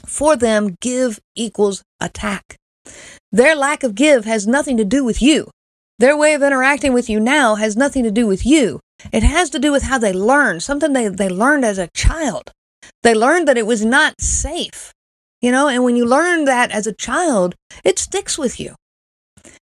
For 0.07 0.37
them, 0.37 0.77
give 0.81 1.21
equals 1.35 1.83
attack. 2.01 2.57
Their 3.33 3.55
lack 3.55 3.83
of 3.83 3.95
give 3.95 4.25
has 4.25 4.47
nothing 4.47 4.77
to 4.77 4.85
do 4.85 5.05
with 5.05 5.21
you. 5.21 5.51
Their 5.99 6.17
way 6.17 6.35
of 6.35 6.43
interacting 6.43 6.93
with 6.93 7.09
you 7.09 7.21
now 7.21 7.55
has 7.55 7.77
nothing 7.77 8.05
to 8.05 8.11
do 8.11 8.27
with 8.27 8.45
you. 8.45 8.81
It 9.13 9.23
has 9.23 9.51
to 9.51 9.59
do 9.59 9.73
with 9.73 9.85
how 9.85 9.99
they 9.99 10.13
learned, 10.13 10.63
something 10.63 10.93
they, 10.93 11.09
they 11.09 11.29
learned 11.29 11.65
as 11.65 11.79
a 11.79 11.89
child. 11.95 12.53
They 13.03 13.15
learned 13.15 13.49
that 13.49 13.59
it 13.59 13.67
was 13.67 13.85
not 13.85 14.21
safe, 14.21 14.93
you 15.41 15.51
know, 15.51 15.69
and 15.69 15.85
when 15.85 15.97
you 15.97 16.07
learn 16.07 16.45
that 16.47 16.71
as 16.71 16.87
a 16.87 16.93
child, 16.93 17.55
it 17.85 17.99
sticks 17.99 18.39
with 18.39 18.59
you. 18.59 18.75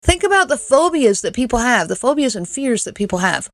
Think 0.03 0.23
about 0.23 0.49
the 0.49 0.57
phobias 0.57 1.23
that 1.23 1.35
people 1.35 1.59
have, 1.59 1.89
the 1.89 1.97
phobias 1.97 2.37
and 2.37 2.49
fears 2.49 2.85
that 2.85 2.95
people 2.95 3.19
have. 3.19 3.51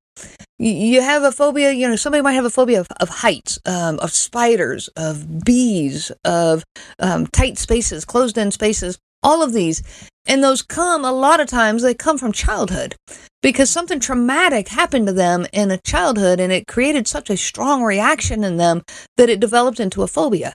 You 0.58 1.00
have 1.00 1.24
a 1.24 1.32
phobia, 1.32 1.72
you 1.72 1.88
know, 1.88 1.96
somebody 1.96 2.22
might 2.22 2.34
have 2.34 2.44
a 2.44 2.50
phobia 2.50 2.80
of, 2.80 2.88
of 3.00 3.08
heights, 3.08 3.58
um, 3.66 3.98
of 3.98 4.12
spiders, 4.12 4.88
of 4.88 5.44
bees, 5.44 6.12
of 6.24 6.62
um, 6.98 7.26
tight 7.28 7.58
spaces, 7.58 8.04
closed 8.04 8.38
in 8.38 8.50
spaces, 8.50 8.98
all 9.22 9.42
of 9.42 9.52
these. 9.52 9.82
And 10.26 10.44
those 10.44 10.62
come, 10.62 11.04
a 11.04 11.12
lot 11.12 11.40
of 11.40 11.48
times, 11.48 11.82
they 11.82 11.94
come 11.94 12.18
from 12.18 12.32
childhood 12.32 12.94
because 13.42 13.68
something 13.68 13.98
traumatic 13.98 14.68
happened 14.68 15.06
to 15.08 15.12
them 15.12 15.46
in 15.52 15.70
a 15.70 15.78
childhood 15.78 16.40
and 16.40 16.52
it 16.52 16.66
created 16.66 17.08
such 17.08 17.30
a 17.30 17.36
strong 17.36 17.82
reaction 17.82 18.44
in 18.44 18.56
them 18.56 18.82
that 19.16 19.28
it 19.28 19.40
developed 19.40 19.80
into 19.80 20.02
a 20.02 20.06
phobia. 20.06 20.52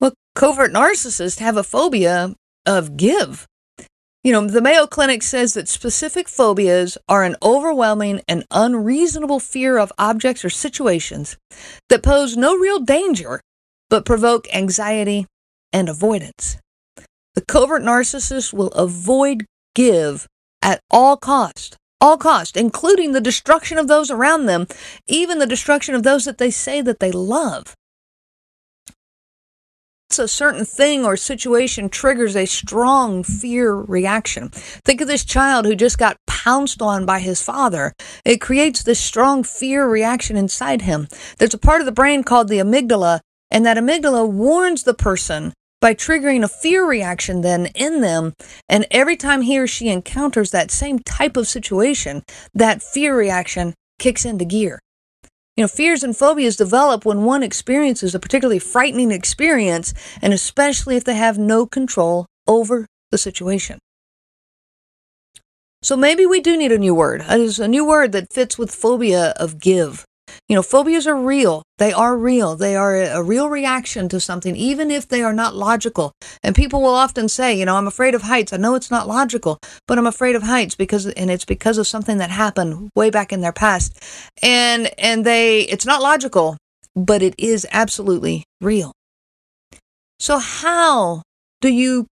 Well, 0.00 0.14
covert 0.34 0.72
narcissists 0.72 1.38
have 1.38 1.56
a 1.56 1.62
phobia 1.62 2.34
of 2.64 2.96
give. 2.96 3.46
You 4.26 4.32
know, 4.32 4.44
the 4.44 4.60
Mayo 4.60 4.88
Clinic 4.88 5.22
says 5.22 5.54
that 5.54 5.68
specific 5.68 6.28
phobias 6.28 6.98
are 7.08 7.22
an 7.22 7.36
overwhelming 7.44 8.22
and 8.26 8.44
unreasonable 8.50 9.38
fear 9.38 9.78
of 9.78 9.92
objects 9.98 10.44
or 10.44 10.50
situations 10.50 11.36
that 11.90 12.02
pose 12.02 12.36
no 12.36 12.56
real 12.56 12.80
danger 12.80 13.40
but 13.88 14.04
provoke 14.04 14.52
anxiety 14.52 15.26
and 15.72 15.88
avoidance. 15.88 16.58
The 17.36 17.44
covert 17.46 17.82
narcissist 17.82 18.52
will 18.52 18.72
avoid 18.72 19.46
give 19.76 20.26
at 20.60 20.80
all 20.90 21.16
cost, 21.16 21.76
all 22.00 22.16
cost, 22.16 22.56
including 22.56 23.12
the 23.12 23.20
destruction 23.20 23.78
of 23.78 23.86
those 23.86 24.10
around 24.10 24.46
them, 24.46 24.66
even 25.06 25.38
the 25.38 25.46
destruction 25.46 25.94
of 25.94 26.02
those 26.02 26.24
that 26.24 26.38
they 26.38 26.50
say 26.50 26.80
that 26.80 26.98
they 26.98 27.12
love. 27.12 27.76
A 30.18 30.26
certain 30.26 30.64
thing 30.64 31.04
or 31.04 31.14
situation 31.14 31.90
triggers 31.90 32.36
a 32.36 32.46
strong 32.46 33.22
fear 33.22 33.74
reaction. 33.74 34.48
Think 34.48 35.02
of 35.02 35.08
this 35.08 35.26
child 35.26 35.66
who 35.66 35.76
just 35.76 35.98
got 35.98 36.16
pounced 36.26 36.80
on 36.80 37.04
by 37.04 37.18
his 37.18 37.42
father. 37.42 37.92
It 38.24 38.40
creates 38.40 38.82
this 38.82 38.98
strong 38.98 39.42
fear 39.42 39.86
reaction 39.86 40.38
inside 40.38 40.82
him. 40.82 41.08
There's 41.36 41.52
a 41.52 41.58
part 41.58 41.80
of 41.80 41.86
the 41.86 41.92
brain 41.92 42.24
called 42.24 42.48
the 42.48 42.60
amygdala, 42.60 43.20
and 43.50 43.66
that 43.66 43.76
amygdala 43.76 44.26
warns 44.26 44.84
the 44.84 44.94
person 44.94 45.52
by 45.82 45.92
triggering 45.92 46.42
a 46.42 46.48
fear 46.48 46.86
reaction 46.88 47.42
then 47.42 47.66
in 47.74 48.00
them. 48.00 48.32
And 48.70 48.86
every 48.90 49.16
time 49.16 49.42
he 49.42 49.58
or 49.58 49.66
she 49.66 49.90
encounters 49.90 50.50
that 50.50 50.70
same 50.70 50.98
type 51.00 51.36
of 51.36 51.46
situation, 51.46 52.22
that 52.54 52.82
fear 52.82 53.14
reaction 53.14 53.74
kicks 53.98 54.24
into 54.24 54.46
gear. 54.46 54.80
You 55.56 55.64
know, 55.64 55.68
fears 55.68 56.02
and 56.02 56.14
phobias 56.14 56.56
develop 56.56 57.06
when 57.06 57.24
one 57.24 57.42
experiences 57.42 58.14
a 58.14 58.20
particularly 58.20 58.58
frightening 58.58 59.10
experience, 59.10 59.94
and 60.20 60.34
especially 60.34 60.96
if 60.96 61.04
they 61.04 61.14
have 61.14 61.38
no 61.38 61.64
control 61.64 62.26
over 62.46 62.86
the 63.10 63.16
situation. 63.18 63.78
So 65.82 65.96
maybe 65.96 66.26
we 66.26 66.40
do 66.40 66.56
need 66.56 66.72
a 66.72 66.78
new 66.78 66.94
word. 66.94 67.24
It's 67.28 67.58
a 67.58 67.68
new 67.68 67.86
word 67.86 68.12
that 68.12 68.32
fits 68.32 68.58
with 68.58 68.74
phobia 68.74 69.30
of 69.36 69.58
give. 69.58 70.04
You 70.48 70.56
know, 70.56 70.62
phobias 70.62 71.06
are 71.06 71.16
real. 71.16 71.62
They 71.78 71.92
are 71.92 72.16
real. 72.16 72.56
They 72.56 72.76
are 72.76 72.96
a 72.96 73.22
real 73.22 73.48
reaction 73.48 74.08
to 74.10 74.20
something, 74.20 74.56
even 74.56 74.90
if 74.90 75.08
they 75.08 75.22
are 75.22 75.32
not 75.32 75.54
logical. 75.54 76.12
And 76.42 76.54
people 76.54 76.80
will 76.80 76.94
often 76.94 77.28
say, 77.28 77.58
you 77.58 77.64
know, 77.64 77.76
I'm 77.76 77.86
afraid 77.86 78.14
of 78.14 78.22
heights. 78.22 78.52
I 78.52 78.56
know 78.56 78.74
it's 78.74 78.90
not 78.90 79.08
logical, 79.08 79.58
but 79.86 79.98
I'm 79.98 80.06
afraid 80.06 80.36
of 80.36 80.42
heights 80.42 80.74
because, 80.74 81.06
and 81.06 81.30
it's 81.30 81.44
because 81.44 81.78
of 81.78 81.86
something 81.86 82.18
that 82.18 82.30
happened 82.30 82.90
way 82.94 83.10
back 83.10 83.32
in 83.32 83.40
their 83.40 83.52
past. 83.52 84.02
And, 84.42 84.90
and 84.98 85.24
they, 85.24 85.62
it's 85.62 85.86
not 85.86 86.02
logical, 86.02 86.56
but 86.94 87.22
it 87.22 87.34
is 87.38 87.66
absolutely 87.70 88.44
real. 88.60 88.92
So 90.18 90.38
how 90.38 91.22
do 91.60 91.68
you 91.68 92.06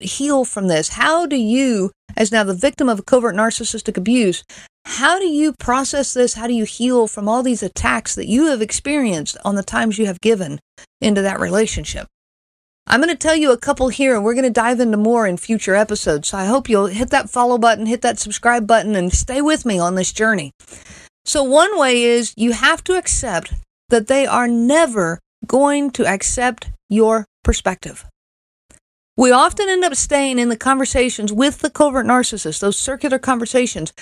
heal 0.00 0.44
from 0.44 0.68
this? 0.68 0.90
How 0.90 1.26
do 1.26 1.36
you, 1.36 1.90
as 2.16 2.30
now 2.30 2.44
the 2.44 2.54
victim 2.54 2.88
of 2.88 3.06
covert 3.06 3.34
narcissistic 3.34 3.96
abuse, 3.96 4.44
how 4.88 5.18
do 5.18 5.26
you 5.26 5.52
process 5.52 6.14
this? 6.14 6.32
How 6.32 6.46
do 6.46 6.54
you 6.54 6.64
heal 6.64 7.06
from 7.06 7.28
all 7.28 7.42
these 7.42 7.62
attacks 7.62 8.14
that 8.14 8.26
you 8.26 8.46
have 8.46 8.62
experienced 8.62 9.36
on 9.44 9.54
the 9.54 9.62
times 9.62 9.98
you 9.98 10.06
have 10.06 10.20
given 10.22 10.60
into 11.02 11.20
that 11.20 11.40
relationship? 11.40 12.06
I'm 12.86 13.00
going 13.02 13.14
to 13.14 13.14
tell 13.14 13.36
you 13.36 13.52
a 13.52 13.58
couple 13.58 13.90
here 13.90 14.16
and 14.16 14.24
we're 14.24 14.32
going 14.32 14.44
to 14.44 14.50
dive 14.50 14.80
into 14.80 14.96
more 14.96 15.26
in 15.26 15.36
future 15.36 15.74
episodes. 15.74 16.28
So 16.28 16.38
I 16.38 16.46
hope 16.46 16.70
you'll 16.70 16.86
hit 16.86 17.10
that 17.10 17.28
follow 17.28 17.58
button, 17.58 17.84
hit 17.84 18.00
that 18.00 18.18
subscribe 18.18 18.66
button, 18.66 18.96
and 18.96 19.12
stay 19.12 19.42
with 19.42 19.66
me 19.66 19.78
on 19.78 19.94
this 19.94 20.10
journey. 20.10 20.52
So, 21.26 21.42
one 21.42 21.78
way 21.78 22.02
is 22.04 22.32
you 22.38 22.52
have 22.52 22.82
to 22.84 22.96
accept 22.96 23.52
that 23.90 24.06
they 24.06 24.26
are 24.26 24.48
never 24.48 25.20
going 25.46 25.90
to 25.90 26.06
accept 26.06 26.70
your 26.88 27.26
perspective. 27.44 28.06
We 29.18 29.32
often 29.32 29.68
end 29.68 29.84
up 29.84 29.96
staying 29.96 30.38
in 30.38 30.48
the 30.48 30.56
conversations 30.56 31.30
with 31.30 31.58
the 31.58 31.68
covert 31.68 32.06
narcissist, 32.06 32.60
those 32.60 32.78
circular 32.78 33.18
conversations, 33.18 33.92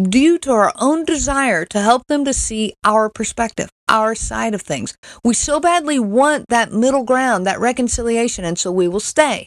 due 0.00 0.38
to 0.38 0.52
our 0.52 0.72
own 0.80 1.04
desire 1.04 1.64
to 1.66 1.80
help 1.80 2.06
them 2.06 2.24
to 2.24 2.32
see 2.32 2.74
our 2.84 3.10
perspective, 3.10 3.68
our 3.88 4.14
side 4.14 4.54
of 4.54 4.62
things. 4.62 4.96
We 5.24 5.34
so 5.34 5.60
badly 5.60 5.98
want 5.98 6.46
that 6.48 6.72
middle 6.72 7.04
ground, 7.04 7.46
that 7.46 7.60
reconciliation, 7.60 8.44
and 8.44 8.58
so 8.58 8.70
we 8.70 8.88
will 8.88 9.00
stay. 9.00 9.46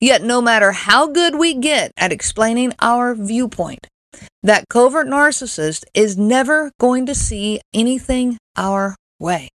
Yet, 0.00 0.22
no 0.22 0.42
matter 0.42 0.72
how 0.72 1.06
good 1.06 1.36
we 1.36 1.54
get 1.54 1.92
at 1.96 2.12
explaining 2.12 2.74
our 2.80 3.14
viewpoint, 3.14 3.86
that 4.42 4.68
covert 4.68 5.06
narcissist 5.06 5.84
is 5.94 6.16
never 6.16 6.72
going 6.78 7.06
to 7.06 7.14
see 7.14 7.60
anything 7.72 8.38
our 8.56 8.96
way. 9.18 9.48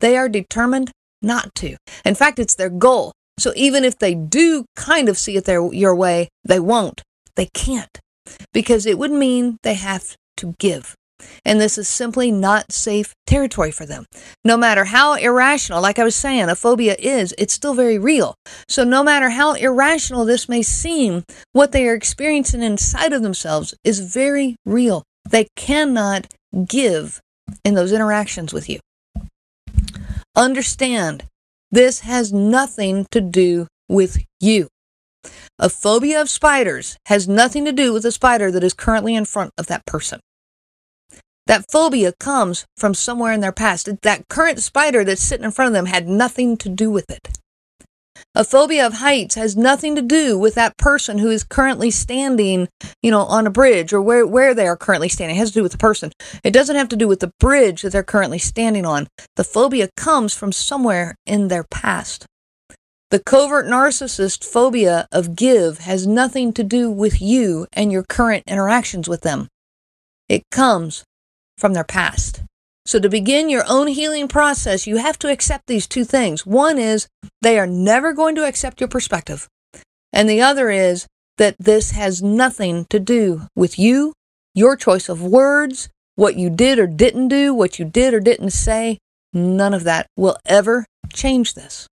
They 0.00 0.16
are 0.16 0.28
determined 0.28 0.90
not 1.22 1.54
to. 1.56 1.76
In 2.04 2.14
fact, 2.14 2.38
it's 2.38 2.54
their 2.54 2.70
goal. 2.70 3.12
So 3.38 3.52
even 3.56 3.84
if 3.84 3.98
they 3.98 4.14
do 4.14 4.64
kind 4.76 5.08
of 5.08 5.18
see 5.18 5.36
it 5.36 5.44
their, 5.44 5.72
your 5.72 5.94
way, 5.94 6.28
they 6.44 6.60
won't. 6.60 7.02
They 7.34 7.48
can't 7.52 7.98
because 8.52 8.86
it 8.86 8.98
would 8.98 9.10
mean 9.12 9.58
they 9.62 9.74
have 9.74 10.16
to 10.38 10.54
give. 10.58 10.94
And 11.44 11.60
this 11.60 11.78
is 11.78 11.88
simply 11.88 12.30
not 12.30 12.72
safe 12.72 13.14
territory 13.26 13.70
for 13.70 13.86
them. 13.86 14.04
No 14.44 14.56
matter 14.56 14.84
how 14.84 15.14
irrational, 15.14 15.80
like 15.80 15.98
I 15.98 16.04
was 16.04 16.14
saying, 16.14 16.48
a 16.48 16.54
phobia 16.54 16.94
is, 16.98 17.34
it's 17.38 17.54
still 17.54 17.74
very 17.74 17.98
real. 17.98 18.34
So 18.68 18.84
no 18.84 19.02
matter 19.02 19.30
how 19.30 19.54
irrational 19.54 20.24
this 20.24 20.48
may 20.48 20.62
seem, 20.62 21.24
what 21.52 21.72
they 21.72 21.88
are 21.88 21.94
experiencing 21.94 22.62
inside 22.62 23.12
of 23.12 23.22
themselves 23.22 23.74
is 23.82 24.00
very 24.00 24.56
real. 24.66 25.04
They 25.28 25.48
cannot 25.56 26.26
give 26.66 27.20
in 27.64 27.74
those 27.74 27.92
interactions 27.92 28.52
with 28.52 28.68
you. 28.68 28.80
Understand, 30.34 31.24
this 31.70 32.00
has 32.00 32.32
nothing 32.32 33.06
to 33.10 33.20
do 33.20 33.66
with 33.88 34.22
you. 34.40 34.68
A 35.58 35.68
phobia 35.68 36.20
of 36.20 36.28
spiders 36.28 36.96
has 37.06 37.28
nothing 37.28 37.64
to 37.64 37.72
do 37.72 37.92
with 37.92 38.02
the 38.02 38.12
spider 38.12 38.50
that 38.50 38.64
is 38.64 38.74
currently 38.74 39.14
in 39.14 39.24
front 39.24 39.52
of 39.58 39.66
that 39.66 39.86
person. 39.86 40.20
That 41.46 41.70
phobia 41.70 42.12
comes 42.18 42.66
from 42.76 42.94
somewhere 42.94 43.32
in 43.32 43.40
their 43.40 43.52
past. 43.52 43.88
That 44.02 44.28
current 44.28 44.60
spider 44.60 45.04
that's 45.04 45.22
sitting 45.22 45.44
in 45.44 45.52
front 45.52 45.68
of 45.68 45.74
them 45.74 45.86
had 45.86 46.08
nothing 46.08 46.56
to 46.58 46.68
do 46.68 46.90
with 46.90 47.10
it. 47.10 47.28
A 48.34 48.44
phobia 48.44 48.86
of 48.86 48.94
heights 48.94 49.34
has 49.34 49.56
nothing 49.56 49.94
to 49.94 50.02
do 50.02 50.38
with 50.38 50.54
that 50.56 50.76
person 50.76 51.18
who 51.18 51.30
is 51.30 51.44
currently 51.44 51.90
standing, 51.90 52.68
you 53.02 53.10
know, 53.10 53.22
on 53.22 53.46
a 53.46 53.50
bridge 53.50 53.92
or 53.92 54.02
where, 54.02 54.26
where 54.26 54.54
they 54.54 54.66
are 54.66 54.76
currently 54.76 55.08
standing. 55.08 55.36
It 55.36 55.38
has 55.38 55.50
to 55.50 55.60
do 55.60 55.62
with 55.62 55.72
the 55.72 55.78
person. 55.78 56.12
It 56.44 56.50
doesn't 56.50 56.76
have 56.76 56.88
to 56.90 56.96
do 56.96 57.08
with 57.08 57.20
the 57.20 57.32
bridge 57.40 57.82
that 57.82 57.92
they're 57.92 58.02
currently 58.02 58.38
standing 58.38 58.84
on. 58.84 59.06
The 59.36 59.44
phobia 59.44 59.88
comes 59.96 60.34
from 60.34 60.52
somewhere 60.52 61.14
in 61.24 61.48
their 61.48 61.64
past. 61.64 62.26
The 63.12 63.20
covert 63.20 63.66
narcissist 63.66 64.44
phobia 64.44 65.06
of 65.12 65.36
give 65.36 65.78
has 65.78 66.08
nothing 66.08 66.52
to 66.54 66.64
do 66.64 66.90
with 66.90 67.22
you 67.22 67.68
and 67.72 67.92
your 67.92 68.02
current 68.02 68.42
interactions 68.48 69.08
with 69.08 69.20
them. 69.20 69.46
It 70.28 70.42
comes 70.50 71.04
from 71.56 71.72
their 71.72 71.84
past. 71.84 72.42
So, 72.84 72.98
to 72.98 73.08
begin 73.08 73.48
your 73.48 73.64
own 73.68 73.86
healing 73.86 74.26
process, 74.26 74.88
you 74.88 74.96
have 74.96 75.20
to 75.20 75.30
accept 75.30 75.68
these 75.68 75.86
two 75.86 76.04
things. 76.04 76.44
One 76.44 76.78
is 76.78 77.06
they 77.42 77.60
are 77.60 77.66
never 77.66 78.12
going 78.12 78.34
to 78.36 78.44
accept 78.44 78.80
your 78.80 78.88
perspective. 78.88 79.46
And 80.12 80.28
the 80.28 80.40
other 80.40 80.68
is 80.68 81.06
that 81.38 81.54
this 81.60 81.92
has 81.92 82.24
nothing 82.24 82.86
to 82.90 82.98
do 82.98 83.42
with 83.54 83.78
you, 83.78 84.14
your 84.52 84.74
choice 84.74 85.08
of 85.08 85.22
words, 85.22 85.88
what 86.16 86.34
you 86.34 86.50
did 86.50 86.80
or 86.80 86.88
didn't 86.88 87.28
do, 87.28 87.54
what 87.54 87.78
you 87.78 87.84
did 87.84 88.14
or 88.14 88.20
didn't 88.20 88.50
say. 88.50 88.98
None 89.32 89.74
of 89.74 89.84
that 89.84 90.08
will 90.16 90.36
ever 90.44 90.86
change 91.12 91.54
this. 91.54 91.86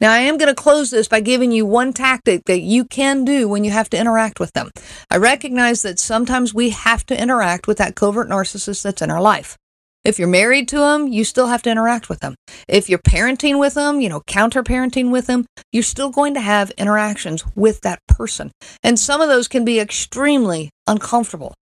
Now, 0.00 0.12
I 0.12 0.18
am 0.18 0.38
going 0.38 0.48
to 0.48 0.54
close 0.54 0.90
this 0.90 1.08
by 1.08 1.20
giving 1.20 1.50
you 1.50 1.66
one 1.66 1.92
tactic 1.92 2.44
that 2.44 2.60
you 2.60 2.84
can 2.84 3.24
do 3.24 3.48
when 3.48 3.64
you 3.64 3.72
have 3.72 3.90
to 3.90 3.98
interact 3.98 4.38
with 4.38 4.52
them. 4.52 4.70
I 5.10 5.16
recognize 5.16 5.82
that 5.82 5.98
sometimes 5.98 6.54
we 6.54 6.70
have 6.70 7.04
to 7.06 7.20
interact 7.20 7.66
with 7.66 7.78
that 7.78 7.96
covert 7.96 8.28
narcissist 8.28 8.82
that's 8.82 9.02
in 9.02 9.10
our 9.10 9.20
life. 9.20 9.56
If 10.04 10.18
you're 10.18 10.28
married 10.28 10.68
to 10.68 10.78
them, 10.78 11.08
you 11.08 11.24
still 11.24 11.48
have 11.48 11.62
to 11.62 11.70
interact 11.70 12.08
with 12.08 12.20
them. 12.20 12.36
If 12.68 12.88
you're 12.88 13.00
parenting 13.00 13.58
with 13.58 13.74
them, 13.74 14.00
you 14.00 14.08
know, 14.08 14.22
counter 14.28 14.62
parenting 14.62 15.10
with 15.10 15.26
them, 15.26 15.46
you're 15.72 15.82
still 15.82 16.10
going 16.10 16.34
to 16.34 16.40
have 16.40 16.70
interactions 16.78 17.44
with 17.56 17.80
that 17.80 17.98
person. 18.06 18.52
And 18.84 18.98
some 18.98 19.20
of 19.20 19.28
those 19.28 19.48
can 19.48 19.64
be 19.64 19.80
extremely 19.80 20.70
uncomfortable. 20.86 21.54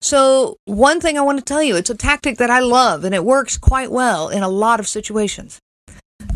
So, 0.00 0.56
one 0.66 1.00
thing 1.00 1.16
I 1.16 1.22
want 1.22 1.38
to 1.38 1.44
tell 1.44 1.62
you, 1.62 1.76
it's 1.76 1.90
a 1.90 1.94
tactic 1.94 2.38
that 2.38 2.50
I 2.50 2.58
love 2.58 3.04
and 3.04 3.14
it 3.14 3.24
works 3.24 3.56
quite 3.56 3.90
well 3.90 4.28
in 4.28 4.42
a 4.42 4.48
lot 4.48 4.80
of 4.80 4.88
situations. 4.88 5.58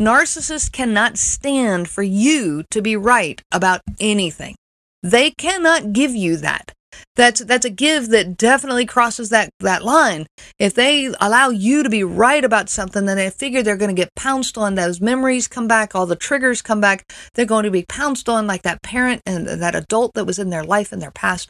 Narcissists 0.01 0.71
cannot 0.71 1.15
stand 1.15 1.87
for 1.87 2.01
you 2.01 2.63
to 2.71 2.81
be 2.81 2.95
right 2.95 3.39
about 3.51 3.81
anything. 3.99 4.55
They 5.03 5.29
cannot 5.29 5.93
give 5.93 6.15
you 6.15 6.37
that. 6.37 6.71
That's 7.15 7.41
that's 7.45 7.65
a 7.65 7.69
give 7.69 8.09
that 8.09 8.35
definitely 8.35 8.87
crosses 8.87 9.29
that 9.29 9.51
that 9.59 9.85
line. 9.85 10.25
If 10.57 10.73
they 10.73 11.13
allow 11.21 11.49
you 11.49 11.83
to 11.83 11.89
be 11.89 12.03
right 12.03 12.43
about 12.43 12.67
something, 12.67 13.05
then 13.05 13.17
they 13.17 13.29
figure 13.29 13.61
they're 13.61 13.77
going 13.77 13.95
to 13.95 14.01
get 14.01 14.15
pounced 14.15 14.57
on. 14.57 14.73
Those 14.73 14.99
memories 14.99 15.47
come 15.47 15.67
back, 15.67 15.93
all 15.93 16.07
the 16.07 16.15
triggers 16.15 16.63
come 16.63 16.81
back. 16.81 17.05
They're 17.35 17.45
going 17.45 17.65
to 17.65 17.71
be 17.71 17.85
pounced 17.87 18.27
on 18.27 18.47
like 18.47 18.63
that 18.63 18.81
parent 18.81 19.21
and 19.27 19.45
that 19.45 19.75
adult 19.75 20.15
that 20.15 20.25
was 20.25 20.39
in 20.39 20.49
their 20.49 20.63
life 20.63 20.91
in 20.91 20.97
their 20.97 21.11
past. 21.11 21.47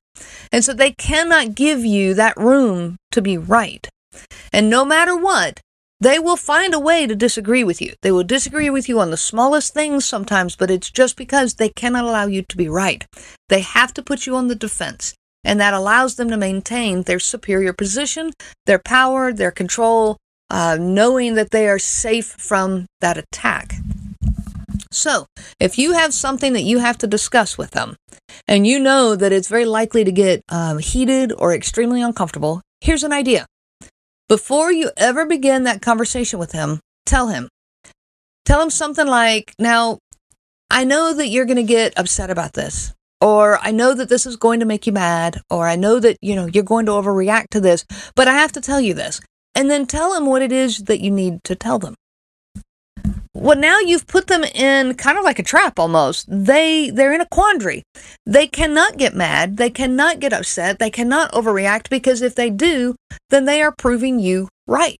And 0.51 0.65
so 0.65 0.73
they 0.73 0.91
cannot 0.91 1.55
give 1.55 1.85
you 1.85 2.13
that 2.15 2.35
room 2.35 2.97
to 3.11 3.21
be 3.21 3.37
right. 3.37 3.87
And 4.51 4.69
no 4.69 4.83
matter 4.83 5.15
what, 5.15 5.61
they 6.01 6.17
will 6.17 6.35
find 6.35 6.73
a 6.73 6.79
way 6.79 7.05
to 7.05 7.15
disagree 7.15 7.63
with 7.63 7.79
you. 7.79 7.93
They 8.01 8.11
will 8.11 8.23
disagree 8.23 8.71
with 8.71 8.89
you 8.89 8.99
on 8.99 9.11
the 9.11 9.17
smallest 9.17 9.73
things 9.73 10.03
sometimes, 10.03 10.55
but 10.55 10.71
it's 10.71 10.89
just 10.89 11.15
because 11.15 11.53
they 11.53 11.69
cannot 11.69 12.05
allow 12.05 12.25
you 12.25 12.41
to 12.41 12.57
be 12.57 12.67
right. 12.67 13.05
They 13.49 13.61
have 13.61 13.93
to 13.93 14.01
put 14.01 14.25
you 14.25 14.35
on 14.35 14.47
the 14.47 14.55
defense, 14.55 15.13
and 15.43 15.59
that 15.61 15.75
allows 15.75 16.15
them 16.15 16.29
to 16.31 16.37
maintain 16.37 17.03
their 17.03 17.19
superior 17.19 17.71
position, 17.71 18.31
their 18.65 18.79
power, 18.79 19.31
their 19.31 19.51
control, 19.51 20.17
uh, 20.49 20.77
knowing 20.81 21.35
that 21.35 21.51
they 21.51 21.69
are 21.69 21.79
safe 21.79 22.25
from 22.25 22.87
that 22.99 23.17
attack. 23.17 23.75
So, 24.89 25.27
if 25.59 25.77
you 25.77 25.93
have 25.93 26.13
something 26.13 26.53
that 26.53 26.63
you 26.63 26.79
have 26.79 26.97
to 26.97 27.07
discuss 27.07 27.59
with 27.59 27.71
them, 27.71 27.95
and 28.47 28.65
you 28.65 28.79
know 28.79 29.15
that 29.15 29.31
it's 29.31 29.47
very 29.47 29.65
likely 29.65 30.03
to 30.03 30.11
get 30.11 30.41
um, 30.49 30.79
heated 30.79 31.31
or 31.31 31.53
extremely 31.53 32.01
uncomfortable, 32.01 32.61
here's 32.81 33.03
an 33.03 33.13
idea. 33.13 33.45
Before 34.27 34.71
you 34.71 34.91
ever 34.97 35.25
begin 35.25 35.63
that 35.63 35.81
conversation 35.81 36.39
with 36.39 36.51
him, 36.51 36.79
tell 37.05 37.27
him. 37.27 37.49
Tell 38.45 38.61
him 38.61 38.69
something 38.69 39.07
like, 39.07 39.53
Now, 39.59 39.99
I 40.69 40.83
know 40.83 41.13
that 41.13 41.27
you're 41.27 41.45
going 41.45 41.57
to 41.57 41.63
get 41.63 41.97
upset 41.97 42.29
about 42.29 42.53
this, 42.53 42.93
or 43.19 43.59
I 43.61 43.71
know 43.71 43.93
that 43.93 44.09
this 44.09 44.25
is 44.25 44.37
going 44.37 44.61
to 44.61 44.65
make 44.65 44.87
you 44.87 44.93
mad, 44.93 45.41
or 45.49 45.67
I 45.67 45.75
know 45.75 45.99
that, 45.99 46.17
you 46.21 46.35
know, 46.35 46.45
you're 46.45 46.63
going 46.63 46.85
to 46.85 46.93
overreact 46.93 47.49
to 47.51 47.59
this, 47.59 47.85
but 48.15 48.27
I 48.27 48.33
have 48.33 48.53
to 48.53 48.61
tell 48.61 48.79
you 48.79 48.93
this. 48.93 49.19
And 49.53 49.69
then 49.69 49.85
tell 49.85 50.13
him 50.13 50.25
what 50.25 50.41
it 50.41 50.51
is 50.51 50.79
that 50.85 51.01
you 51.01 51.11
need 51.11 51.43
to 51.43 51.55
tell 51.55 51.77
them 51.77 51.95
well 53.33 53.57
now 53.57 53.79
you've 53.79 54.07
put 54.07 54.27
them 54.27 54.43
in 54.43 54.95
kind 54.95 55.17
of 55.17 55.23
like 55.23 55.39
a 55.39 55.43
trap 55.43 55.79
almost. 55.79 56.25
They 56.29 56.89
they're 56.89 57.13
in 57.13 57.21
a 57.21 57.27
quandary. 57.27 57.83
They 58.25 58.47
cannot 58.47 58.97
get 58.97 59.15
mad. 59.15 59.57
They 59.57 59.69
cannot 59.69 60.19
get 60.19 60.33
upset. 60.33 60.79
They 60.79 60.89
cannot 60.89 61.31
overreact 61.31 61.89
because 61.89 62.21
if 62.21 62.35
they 62.35 62.49
do 62.49 62.95
then 63.29 63.45
they 63.45 63.61
are 63.61 63.73
proving 63.77 64.19
you 64.19 64.49
right. 64.67 64.99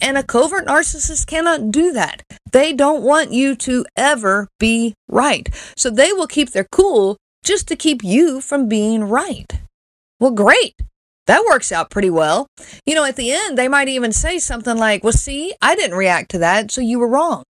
And 0.00 0.18
a 0.18 0.22
covert 0.22 0.66
narcissist 0.66 1.26
cannot 1.26 1.70
do 1.70 1.92
that. 1.92 2.22
They 2.50 2.72
don't 2.72 3.02
want 3.02 3.32
you 3.32 3.54
to 3.56 3.84
ever 3.96 4.48
be 4.58 4.94
right. 5.08 5.48
So 5.76 5.90
they 5.90 6.12
will 6.12 6.26
keep 6.26 6.50
their 6.50 6.66
cool 6.72 7.16
just 7.44 7.68
to 7.68 7.76
keep 7.76 8.02
you 8.02 8.40
from 8.40 8.68
being 8.68 9.04
right. 9.04 9.52
Well 10.18 10.32
great 10.32 10.74
that 11.26 11.44
works 11.44 11.70
out 11.70 11.90
pretty 11.90 12.10
well. 12.10 12.46
You 12.84 12.94
know, 12.94 13.04
at 13.04 13.16
the 13.16 13.32
end, 13.32 13.56
they 13.56 13.68
might 13.68 13.88
even 13.88 14.12
say 14.12 14.38
something 14.38 14.76
like, 14.76 15.04
Well, 15.04 15.12
see, 15.12 15.54
I 15.62 15.74
didn't 15.76 15.96
react 15.96 16.30
to 16.32 16.38
that, 16.38 16.70
so 16.70 16.80
you 16.80 16.98
were 16.98 17.08
wrong. 17.08 17.44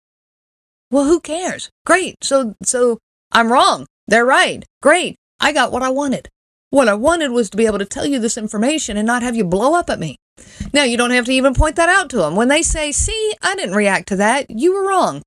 Well, 0.89 1.05
who 1.05 1.19
cares? 1.21 1.69
Great. 1.85 2.15
So, 2.21 2.55
so 2.63 2.99
I'm 3.31 3.51
wrong. 3.51 3.85
They're 4.07 4.25
right. 4.25 4.65
Great. 4.81 5.15
I 5.39 5.53
got 5.53 5.71
what 5.71 5.83
I 5.83 5.89
wanted. 5.89 6.27
What 6.69 6.89
I 6.89 6.93
wanted 6.93 7.31
was 7.31 7.49
to 7.49 7.57
be 7.57 7.65
able 7.65 7.79
to 7.79 7.85
tell 7.85 8.05
you 8.05 8.19
this 8.19 8.37
information 8.37 8.97
and 8.97 9.07
not 9.07 9.23
have 9.23 9.35
you 9.35 9.45
blow 9.45 9.73
up 9.73 9.89
at 9.89 9.99
me. 9.99 10.17
Now, 10.73 10.83
you 10.83 10.97
don't 10.97 11.11
have 11.11 11.25
to 11.25 11.33
even 11.33 11.53
point 11.53 11.75
that 11.77 11.89
out 11.89 12.09
to 12.11 12.17
them. 12.17 12.35
When 12.35 12.49
they 12.49 12.61
say, 12.61 12.91
See, 12.91 13.33
I 13.41 13.55
didn't 13.55 13.75
react 13.75 14.07
to 14.09 14.15
that, 14.17 14.49
you 14.49 14.73
were 14.73 14.87
wrong, 14.87 15.21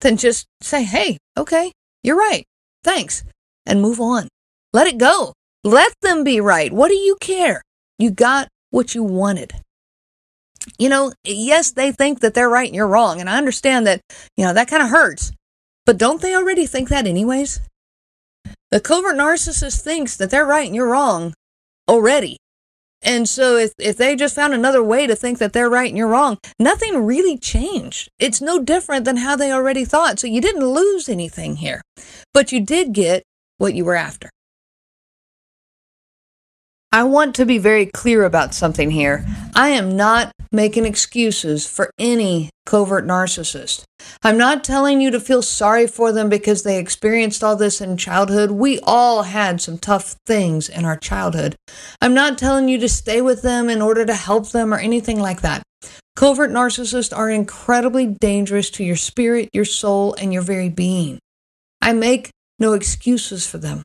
then 0.00 0.16
just 0.16 0.46
say, 0.62 0.84
Hey, 0.84 1.18
okay, 1.36 1.72
you're 2.02 2.18
right. 2.18 2.44
Thanks. 2.82 3.24
And 3.66 3.82
move 3.82 4.00
on. 4.00 4.28
Let 4.72 4.86
it 4.86 4.98
go. 4.98 5.34
Let 5.64 5.92
them 6.00 6.24
be 6.24 6.40
right. 6.40 6.72
What 6.72 6.88
do 6.88 6.96
you 6.96 7.16
care? 7.20 7.62
You 8.00 8.10
got 8.10 8.48
what 8.70 8.94
you 8.94 9.04
wanted. 9.04 9.52
You 10.78 10.88
know, 10.88 11.12
yes, 11.24 11.70
they 11.70 11.92
think 11.92 12.20
that 12.20 12.32
they're 12.32 12.48
right 12.48 12.66
and 12.66 12.74
you're 12.74 12.88
wrong. 12.88 13.20
And 13.20 13.28
I 13.28 13.36
understand 13.36 13.86
that, 13.86 14.00
you 14.36 14.44
know, 14.44 14.54
that 14.54 14.68
kind 14.68 14.82
of 14.82 14.88
hurts. 14.88 15.32
But 15.84 15.98
don't 15.98 16.22
they 16.22 16.34
already 16.34 16.66
think 16.66 16.88
that 16.88 17.06
anyways? 17.06 17.60
The 18.70 18.80
covert 18.80 19.16
narcissist 19.16 19.82
thinks 19.82 20.16
that 20.16 20.30
they're 20.30 20.46
right 20.46 20.66
and 20.66 20.74
you're 20.74 20.90
wrong 20.90 21.34
already. 21.88 22.38
And 23.02 23.28
so 23.28 23.56
if, 23.56 23.72
if 23.78 23.96
they 23.96 24.16
just 24.16 24.34
found 24.34 24.54
another 24.54 24.82
way 24.82 25.06
to 25.06 25.16
think 25.16 25.38
that 25.38 25.52
they're 25.52 25.70
right 25.70 25.88
and 25.88 25.96
you're 25.96 26.08
wrong, 26.08 26.38
nothing 26.58 27.04
really 27.04 27.36
changed. 27.36 28.08
It's 28.18 28.40
no 28.40 28.62
different 28.62 29.04
than 29.04 29.18
how 29.18 29.36
they 29.36 29.52
already 29.52 29.84
thought. 29.84 30.18
So 30.18 30.26
you 30.26 30.40
didn't 30.40 30.66
lose 30.66 31.08
anything 31.08 31.56
here, 31.56 31.82
but 32.32 32.52
you 32.52 32.60
did 32.60 32.92
get 32.92 33.24
what 33.58 33.74
you 33.74 33.84
were 33.84 33.96
after. 33.96 34.30
I 36.92 37.04
want 37.04 37.36
to 37.36 37.46
be 37.46 37.58
very 37.58 37.86
clear 37.86 38.24
about 38.24 38.52
something 38.52 38.90
here. 38.90 39.24
I 39.54 39.68
am 39.68 39.96
not 39.96 40.32
making 40.50 40.86
excuses 40.86 41.64
for 41.64 41.92
any 42.00 42.50
covert 42.66 43.06
narcissist. 43.06 43.84
I'm 44.24 44.36
not 44.36 44.64
telling 44.64 45.00
you 45.00 45.12
to 45.12 45.20
feel 45.20 45.40
sorry 45.40 45.86
for 45.86 46.10
them 46.10 46.28
because 46.28 46.64
they 46.64 46.80
experienced 46.80 47.44
all 47.44 47.54
this 47.54 47.80
in 47.80 47.96
childhood. 47.96 48.50
We 48.50 48.80
all 48.82 49.22
had 49.22 49.60
some 49.60 49.78
tough 49.78 50.16
things 50.26 50.68
in 50.68 50.84
our 50.84 50.96
childhood. 50.96 51.54
I'm 52.00 52.14
not 52.14 52.38
telling 52.38 52.68
you 52.68 52.78
to 52.78 52.88
stay 52.88 53.22
with 53.22 53.42
them 53.42 53.68
in 53.68 53.80
order 53.80 54.04
to 54.04 54.14
help 54.14 54.50
them 54.50 54.74
or 54.74 54.78
anything 54.78 55.20
like 55.20 55.42
that. 55.42 55.62
Covert 56.16 56.50
narcissists 56.50 57.16
are 57.16 57.30
incredibly 57.30 58.06
dangerous 58.06 58.68
to 58.70 58.84
your 58.84 58.96
spirit, 58.96 59.48
your 59.52 59.64
soul, 59.64 60.14
and 60.14 60.32
your 60.32 60.42
very 60.42 60.68
being. 60.68 61.20
I 61.80 61.92
make 61.92 62.30
no 62.58 62.72
excuses 62.72 63.46
for 63.46 63.58
them. 63.58 63.84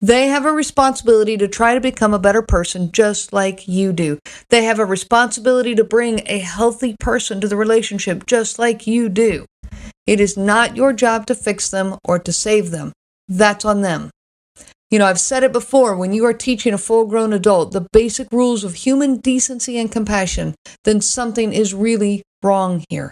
They 0.00 0.28
have 0.28 0.44
a 0.44 0.52
responsibility 0.52 1.36
to 1.36 1.48
try 1.48 1.74
to 1.74 1.80
become 1.80 2.12
a 2.12 2.18
better 2.18 2.42
person 2.42 2.92
just 2.92 3.32
like 3.32 3.66
you 3.66 3.92
do. 3.92 4.18
They 4.50 4.64
have 4.64 4.78
a 4.78 4.84
responsibility 4.84 5.74
to 5.74 5.84
bring 5.84 6.20
a 6.26 6.38
healthy 6.38 6.96
person 7.00 7.40
to 7.40 7.48
the 7.48 7.56
relationship 7.56 8.26
just 8.26 8.58
like 8.58 8.86
you 8.86 9.08
do. 9.08 9.46
It 10.06 10.20
is 10.20 10.36
not 10.36 10.76
your 10.76 10.92
job 10.92 11.26
to 11.26 11.34
fix 11.34 11.70
them 11.70 11.96
or 12.04 12.18
to 12.18 12.32
save 12.32 12.70
them. 12.70 12.92
That's 13.28 13.64
on 13.64 13.80
them. 13.80 14.10
You 14.90 14.98
know, 14.98 15.06
I've 15.06 15.18
said 15.18 15.42
it 15.42 15.52
before 15.52 15.96
when 15.96 16.12
you 16.12 16.24
are 16.26 16.34
teaching 16.34 16.74
a 16.74 16.78
full 16.78 17.06
grown 17.06 17.32
adult 17.32 17.72
the 17.72 17.86
basic 17.92 18.28
rules 18.30 18.62
of 18.62 18.74
human 18.74 19.16
decency 19.16 19.78
and 19.78 19.90
compassion, 19.90 20.54
then 20.84 21.00
something 21.00 21.52
is 21.52 21.74
really 21.74 22.22
wrong 22.42 22.84
here. 22.90 23.10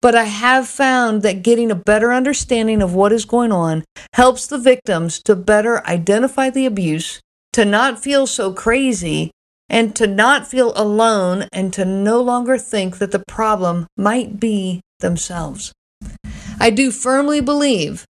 But 0.00 0.14
I 0.14 0.24
have 0.24 0.68
found 0.68 1.22
that 1.22 1.42
getting 1.42 1.70
a 1.70 1.74
better 1.74 2.12
understanding 2.12 2.82
of 2.82 2.94
what 2.94 3.12
is 3.12 3.24
going 3.24 3.50
on 3.50 3.84
helps 4.14 4.46
the 4.46 4.58
victims 4.58 5.20
to 5.24 5.34
better 5.34 5.84
identify 5.86 6.50
the 6.50 6.66
abuse, 6.66 7.20
to 7.52 7.64
not 7.64 7.98
feel 7.98 8.26
so 8.26 8.52
crazy, 8.52 9.32
and 9.68 9.96
to 9.96 10.06
not 10.06 10.46
feel 10.46 10.72
alone, 10.76 11.46
and 11.52 11.72
to 11.72 11.84
no 11.84 12.20
longer 12.20 12.56
think 12.56 12.98
that 12.98 13.10
the 13.10 13.24
problem 13.26 13.86
might 13.96 14.38
be 14.38 14.80
themselves. 15.00 15.72
I 16.60 16.70
do 16.70 16.92
firmly 16.92 17.40
believe 17.40 18.04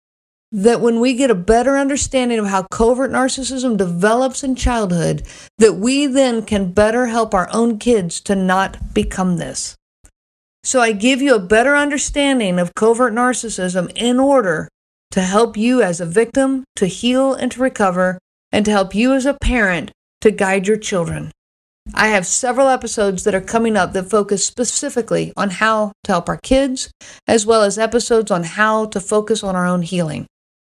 that 0.53 0.81
when 0.81 1.01
we 1.01 1.15
get 1.15 1.31
a 1.31 1.35
better 1.35 1.77
understanding 1.77 2.39
of 2.39 2.47
how 2.47 2.65
covert 2.71 3.11
narcissism 3.11 3.77
develops 3.77 4.45
in 4.45 4.55
childhood, 4.55 5.27
that 5.57 5.75
we 5.75 6.07
then 6.07 6.43
can 6.43 6.73
better 6.73 7.07
help 7.07 7.35
our 7.35 7.49
own 7.53 7.79
kids 7.79 8.21
to 8.21 8.35
not 8.35 8.95
become 8.95 9.37
this. 9.39 9.78
So 10.69 10.83
I 10.83 10.93
give 10.93 11.23
you 11.23 11.35
a 11.35 11.39
better 11.39 11.75
understanding 11.75 12.59
of 12.59 12.75
covert 12.75 13.15
narcissism 13.15 13.91
in 13.95 14.21
order 14.21 14.69
to 15.13 15.23
help 15.23 15.57
you 15.57 15.81
as 15.81 15.99
a 15.99 16.05
victim 16.05 16.65
to 16.77 16.85
heal 16.85 17.33
and 17.33 17.51
to 17.53 17.63
recover, 17.63 18.19
and 18.53 18.67
to 18.67 18.71
help 18.71 18.95
you 18.95 19.15
as 19.15 19.25
a 19.25 19.39
parent 19.41 19.93
to 20.21 20.31
guide 20.31 20.67
your 20.67 20.77
children. 20.77 21.33
I 21.95 22.09
have 22.09 22.27
several 22.27 22.69
episodes 22.69 23.25
that 23.25 23.35
are 23.35 23.41
coming 23.41 23.79
up 23.79 23.95
that 23.95 24.11
focus 24.11 24.45
specifically 24.45 25.33
on 25.39 25.49
how 25.49 25.93
to 26.05 26.13
help 26.13 26.29
our 26.29 26.37
kids, 26.37 26.91
as 27.27 27.47
well 27.47 27.63
as 27.63 27.79
episodes 27.79 28.31
on 28.31 28.45
how 28.45 28.85
to 28.89 29.01
focus 29.01 29.43
on 29.43 29.57
our 29.57 29.67
own 29.67 29.81
healing. 29.81 30.27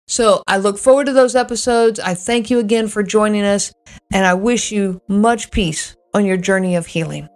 So 0.08 0.42
I 0.46 0.56
look 0.56 0.78
forward 0.78 1.04
to 1.04 1.12
those 1.12 1.36
episodes. 1.36 2.00
I 2.00 2.14
thank 2.14 2.48
you 2.48 2.58
again 2.58 2.88
for 2.88 3.02
joining 3.02 3.44
us, 3.44 3.74
and 4.10 4.24
I 4.24 4.32
wish 4.32 4.72
you 4.72 5.02
much 5.06 5.50
peace 5.50 5.94
on 6.14 6.24
your 6.24 6.38
journey 6.38 6.76
of 6.76 6.86
healing. 6.86 7.28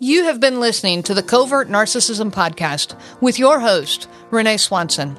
You 0.00 0.26
have 0.26 0.38
been 0.38 0.60
listening 0.60 1.02
to 1.04 1.14
the 1.14 1.24
Covert 1.24 1.68
Narcissism 1.68 2.30
Podcast 2.30 2.96
with 3.20 3.36
your 3.36 3.58
host, 3.58 4.08
Renee 4.30 4.58
Swanson. 4.58 5.18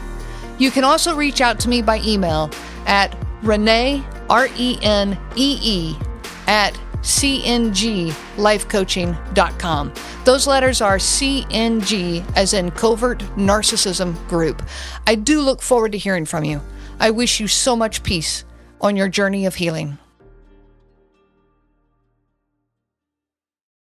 You 0.57 0.71
can 0.71 0.83
also 0.83 1.15
reach 1.15 1.39
out 1.39 1.57
to 1.61 1.69
me 1.69 1.81
by 1.81 1.99
email 1.99 2.51
at 2.85 3.17
Renee, 3.43 4.03
R 4.29 4.49
E 4.57 4.77
N 4.81 5.17
E 5.37 5.57
E, 5.63 5.95
at 6.47 6.77
cnglifecoaching.com. 7.01 9.93
Those 10.25 10.47
letters 10.47 10.81
are 10.81 10.97
CNG, 10.97 12.25
as 12.35 12.53
in 12.53 12.71
Covert 12.71 13.19
Narcissism 13.35 14.27
Group. 14.27 14.61
I 15.07 15.15
do 15.15 15.41
look 15.41 15.61
forward 15.61 15.93
to 15.93 15.97
hearing 15.97 16.25
from 16.25 16.43
you. 16.43 16.61
I 16.99 17.11
wish 17.11 17.39
you 17.39 17.47
so 17.47 17.75
much 17.75 18.03
peace 18.03 18.43
on 18.81 18.95
your 18.95 19.07
journey 19.07 19.45
of 19.45 19.55
healing. 19.55 19.97